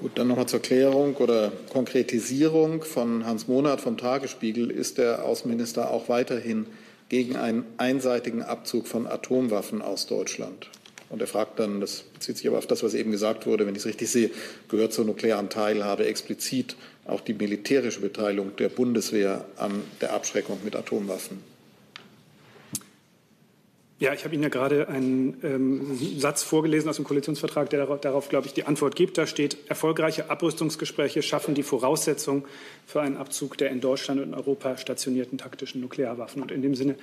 [0.00, 4.70] Gut, dann nochmal zur Klärung oder Konkretisierung von Hans Monat vom Tagesspiegel.
[4.70, 6.66] Ist der Außenminister auch weiterhin
[7.08, 10.70] gegen einen einseitigen Abzug von Atomwaffen aus Deutschland?
[11.10, 13.74] Und er fragt dann, das bezieht sich aber auf das, was eben gesagt wurde, wenn
[13.74, 14.30] ich es richtig sehe,
[14.68, 20.76] gehört zur nuklearen Teilhabe explizit auch die militärische Beteiligung der Bundeswehr an der Abschreckung mit
[20.76, 21.42] Atomwaffen?
[24.00, 28.00] Ja, ich habe Ihnen ja gerade einen ähm, Satz vorgelesen aus dem Koalitionsvertrag, der darauf,
[28.00, 29.18] darauf, glaube ich, die Antwort gibt.
[29.18, 32.44] Da steht, erfolgreiche Abrüstungsgespräche schaffen die Voraussetzung
[32.86, 36.40] für einen Abzug der in Deutschland und Europa stationierten taktischen Nuklearwaffen.
[36.40, 36.94] Und in dem Sinne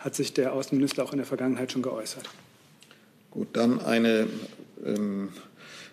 [0.00, 2.28] hat sich der Außenminister auch in der Vergangenheit schon geäußert.
[3.30, 4.26] Gut, dann eine
[4.84, 5.28] ähm,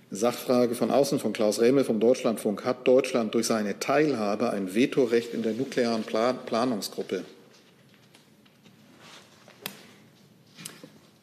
[0.10, 2.66] Sachfrage von außen von Klaus Rehme vom Deutschlandfunk.
[2.66, 7.26] Hat Deutschland durch seine Teilhabe ein Vetorecht in der nuklearen Plan Planungsgruppe?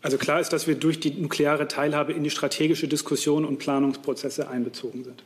[0.05, 4.49] Also klar ist, dass wir durch die nukleare Teilhabe in die strategische Diskussion und Planungsprozesse
[4.49, 5.25] einbezogen sind.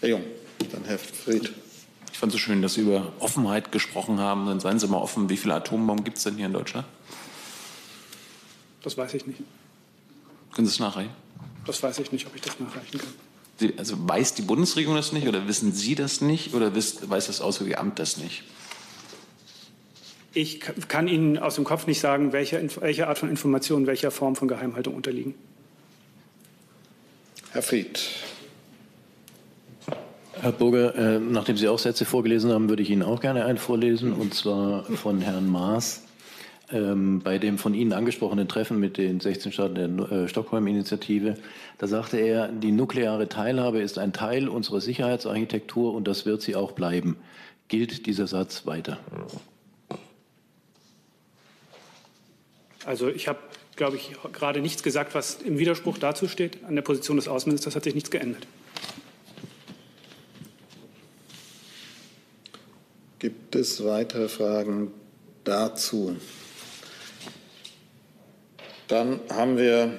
[0.00, 0.24] Herr Jung,
[0.70, 1.50] dann Herr Fried.
[2.12, 4.44] Ich fand es so schön, dass Sie über Offenheit gesprochen haben.
[4.44, 5.30] Dann seien Sie mal offen.
[5.30, 6.86] Wie viele Atombomben gibt es denn hier in Deutschland?
[8.82, 9.40] Das weiß ich nicht.
[10.54, 11.12] Können Sie es nachreichen?
[11.64, 13.14] Das weiß ich nicht, ob ich das nachreichen kann.
[13.56, 17.40] Sie, also weiß die Bundesregierung das nicht oder wissen Sie das nicht oder weiß das
[17.40, 18.44] Auswärtige Amt das nicht?
[20.32, 24.36] Ich kann Ihnen aus dem Kopf nicht sagen, welche, welche Art von Informationen welcher Form
[24.36, 25.34] von Geheimhaltung unterliegen.
[27.52, 28.00] Herr Fried.
[30.40, 33.58] Herr Burger, äh, nachdem Sie auch Sätze vorgelesen haben, würde ich Ihnen auch gerne einen
[33.58, 36.04] vorlesen, und zwar von Herrn Maas.
[36.72, 41.34] Ähm, bei dem von Ihnen angesprochenen Treffen mit den 16 Staaten der äh, Stockholm-Initiative,
[41.78, 46.54] da sagte er, die nukleare Teilhabe ist ein Teil unserer Sicherheitsarchitektur und das wird sie
[46.54, 47.16] auch bleiben.
[47.66, 48.98] Gilt dieser Satz weiter?
[52.86, 53.38] Also ich habe,
[53.76, 56.64] glaube ich, gerade nichts gesagt, was im Widerspruch dazu steht.
[56.64, 58.46] An der Position des Außenministers hat sich nichts geändert.
[63.18, 64.92] Gibt es weitere Fragen
[65.44, 66.16] dazu?
[68.88, 69.98] Dann haben wir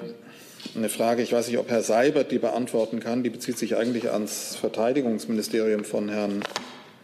[0.74, 3.22] eine Frage, ich weiß nicht, ob Herr Seibert die beantworten kann.
[3.22, 6.42] Die bezieht sich eigentlich ans Verteidigungsministerium von Herrn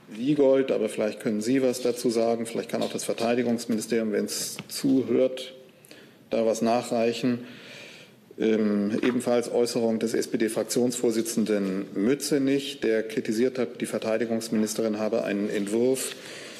[0.08, 2.46] Wiegold, aber vielleicht können Sie was dazu sagen.
[2.46, 5.54] Vielleicht kann auch das Verteidigungsministerium, wenn es zuhört,
[6.30, 7.46] da was nachreichen.
[8.38, 16.14] Ähm, ebenfalls Äußerung des SPD-Fraktionsvorsitzenden Mützenich, der kritisiert hat, die Verteidigungsministerin habe einen Entwurf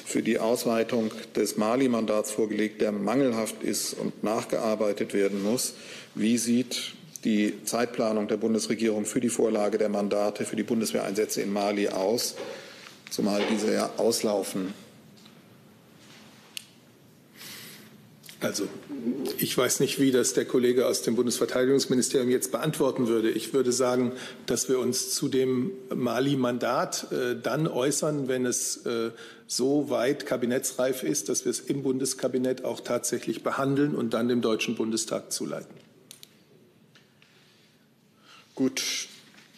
[0.05, 5.75] für die Ausweitung des Mali-Mandats vorgelegt, der mangelhaft ist und nachgearbeitet werden muss.
[6.15, 6.93] Wie sieht
[7.23, 12.35] die Zeitplanung der Bundesregierung für die Vorlage der Mandate für die Bundeswehreinsätze in Mali aus,
[13.09, 14.73] zumal diese ja auslaufen?
[18.41, 18.69] Also
[19.37, 23.29] ich weiß nicht, wie das der Kollege aus dem Bundesverteidigungsministerium jetzt beantworten würde.
[23.29, 24.13] Ich würde sagen,
[24.45, 29.11] dass wir uns zu dem Mali-Mandat äh, dann äußern, wenn es äh,
[29.45, 34.41] so weit kabinettsreif ist, dass wir es im Bundeskabinett auch tatsächlich behandeln und dann dem
[34.41, 35.75] Deutschen Bundestag zuleiten.
[38.55, 39.07] Gut,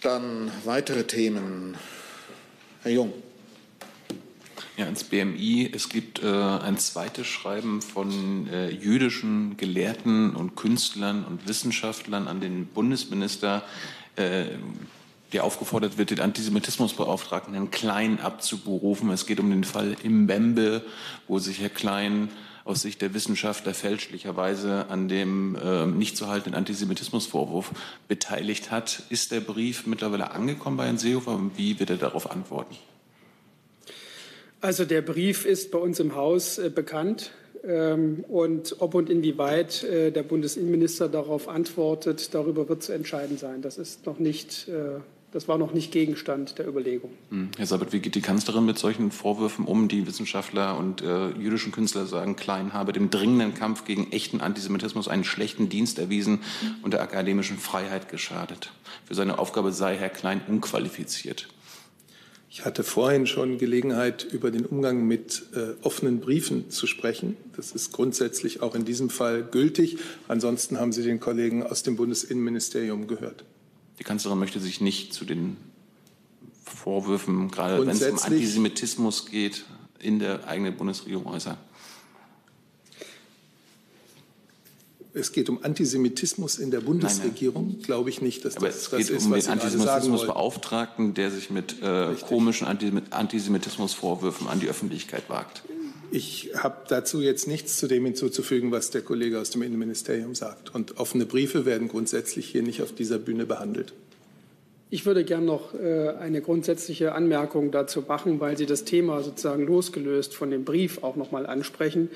[0.02, 1.76] dann weitere Themen.
[2.82, 3.14] Herr Jung.
[4.82, 5.70] Ja, ins BMI.
[5.72, 12.40] Es gibt äh, ein zweites Schreiben von äh, jüdischen Gelehrten und Künstlern und Wissenschaftlern an
[12.40, 13.62] den Bundesminister,
[14.16, 14.46] äh,
[15.34, 19.12] der aufgefordert wird, den Antisemitismusbeauftragten Herrn Klein abzuberufen.
[19.12, 20.84] Es geht um den Fall im Bembe,
[21.28, 22.30] wo sich Herr Klein
[22.66, 27.70] aus Sicht der Wissenschaftler fälschlicherweise an dem äh, nicht zu haltenden Antisemitismusvorwurf
[28.08, 29.04] beteiligt hat.
[29.10, 32.76] Ist der Brief mittlerweile angekommen bei Herrn Seehofer und wie wird er darauf antworten?
[34.62, 37.32] Also der Brief ist bei uns im Haus äh, bekannt.
[37.64, 43.62] Ähm, und ob und inwieweit äh, der Bundesinnenminister darauf antwortet, darüber wird zu entscheiden sein.
[43.62, 45.00] Das ist noch nicht äh,
[45.32, 47.10] das war noch nicht Gegenstand der Überlegung.
[47.30, 47.52] Hm.
[47.58, 49.88] Herr Sabat, wie geht die Kanzlerin mit solchen Vorwürfen um?
[49.88, 55.08] Die Wissenschaftler und äh, jüdischen Künstler sagen, Klein habe dem dringenden Kampf gegen echten Antisemitismus
[55.08, 56.40] einen schlechten Dienst erwiesen
[56.84, 58.72] und der akademischen Freiheit geschadet.
[59.06, 61.48] Für seine Aufgabe sei Herr Klein unqualifiziert.
[62.54, 67.38] Ich hatte vorhin schon Gelegenheit, über den Umgang mit äh, offenen Briefen zu sprechen.
[67.56, 70.00] Das ist grundsätzlich auch in diesem Fall gültig.
[70.28, 73.46] Ansonsten haben Sie den Kollegen aus dem Bundesinnenministerium gehört.
[74.00, 75.56] Die Kanzlerin möchte sich nicht zu den
[76.66, 79.64] Vorwürfen, gerade wenn es um Antisemitismus geht,
[80.00, 81.56] in der eigenen Bundesregierung äußern.
[85.14, 89.00] Es geht um Antisemitismus in der Bundesregierung, glaube ich nicht, dass Aber das, es geht
[89.02, 94.70] das ist, um was den Sie Antisemitismusbeauftragten, der sich mit äh, komischen Antisemitismusvorwürfen an die
[94.70, 95.64] Öffentlichkeit wagt.
[96.12, 100.74] Ich habe dazu jetzt nichts zu dem hinzuzufügen, was der Kollege aus dem Innenministerium sagt.
[100.76, 103.94] Und offene Briefe werden grundsätzlich hier nicht auf dieser Bühne behandelt.
[104.90, 109.66] Ich würde gern noch äh, eine grundsätzliche Anmerkung dazu machen, weil Sie das Thema sozusagen
[109.66, 112.10] losgelöst von dem Brief auch noch mal ansprechen.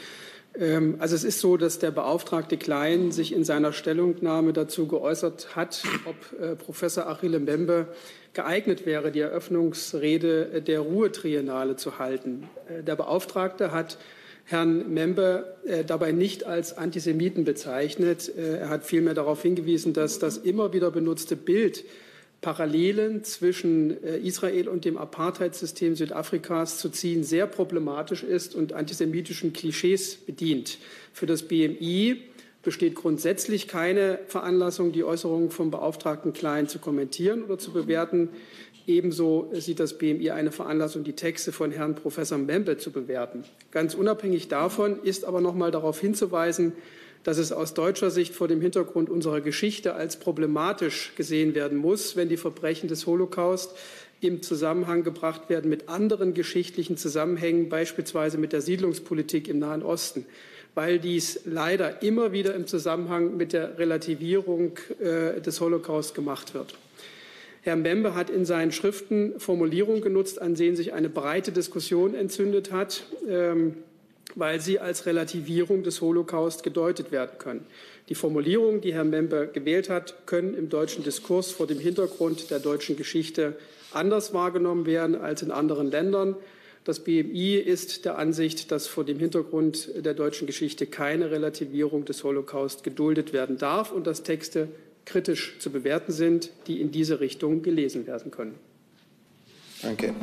[0.60, 5.56] Ähm, also es ist so, dass der Beauftragte Klein sich in seiner Stellungnahme dazu geäußert
[5.56, 7.88] hat, ob äh, Professor Achille Mbembe
[8.34, 12.50] geeignet wäre, die Eröffnungsrede der Ruhe-Triennale zu halten.
[12.68, 13.98] Äh, der Beauftragte hat
[14.48, 18.32] Herrn Member äh, dabei nicht als Antisemiten bezeichnet.
[18.38, 21.84] Äh, er hat vielmehr darauf hingewiesen, dass das immer wieder benutzte Bild
[22.46, 30.14] Parallelen zwischen Israel und dem Apartheidssystem Südafrikas zu ziehen, sehr problematisch ist und antisemitischen Klischees
[30.14, 30.78] bedient.
[31.12, 32.18] Für das BMI
[32.62, 38.30] besteht grundsätzlich keine Veranlassung, die Äußerungen vom Beauftragten Klein zu kommentieren oder zu bewerten.
[38.86, 43.44] Ebenso sieht das BMI eine Veranlassung, die Texte von Herrn Professor Membe zu bewerten.
[43.72, 46.74] Ganz unabhängig davon ist aber noch mal darauf hinzuweisen,
[47.26, 52.16] dass es aus deutscher Sicht vor dem Hintergrund unserer Geschichte als problematisch gesehen werden muss,
[52.16, 53.76] wenn die Verbrechen des Holocaust
[54.22, 60.26] im Zusammenhang gebracht werden mit anderen geschichtlichen Zusammenhängen, beispielsweise mit der Siedlungspolitik im Nahen Osten
[60.76, 66.76] weil dies leider immer wieder im Zusammenhang mit der Relativierung äh, des Holocaust gemacht wird.
[67.62, 72.72] Herr Mbembe hat in seinen Schriften Formulierungen genutzt, an denen sich eine breite Diskussion entzündet
[72.72, 73.78] hat, ähm,
[74.36, 77.66] weil sie als Relativierung des Holocaust gedeutet werden können.
[78.10, 82.60] Die Formulierungen, die Herr Mbembe gewählt hat, können im deutschen Diskurs vor dem Hintergrund der
[82.60, 83.56] deutschen Geschichte
[83.92, 86.36] anders wahrgenommen werden als in anderen Ländern.
[86.84, 92.24] Das BMI ist der Ansicht, dass vor dem Hintergrund der deutschen Geschichte keine Relativierung des
[92.24, 94.68] Holocaust geduldet werden darf und dass Texte
[95.06, 98.56] kritisch zu bewerten sind, die in diese Richtung gelesen werden können.
[99.82, 100.14] Danke.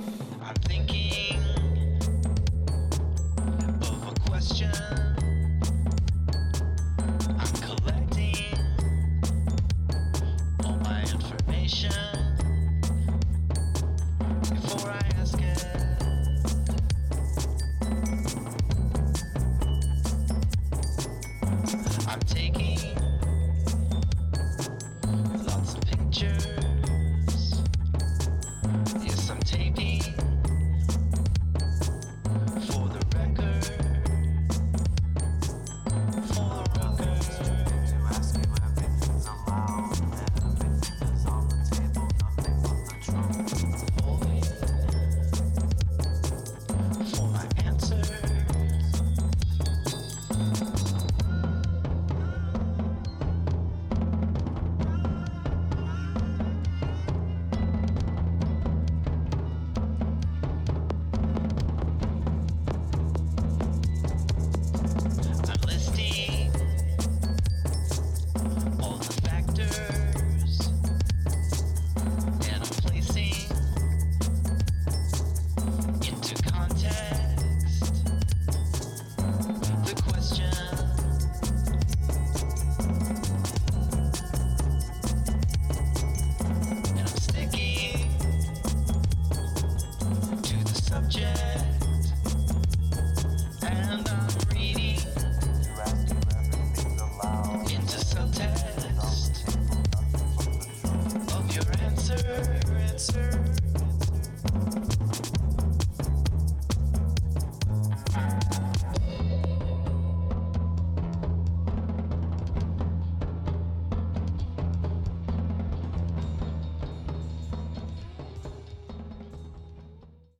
[11.72, 12.01] attention.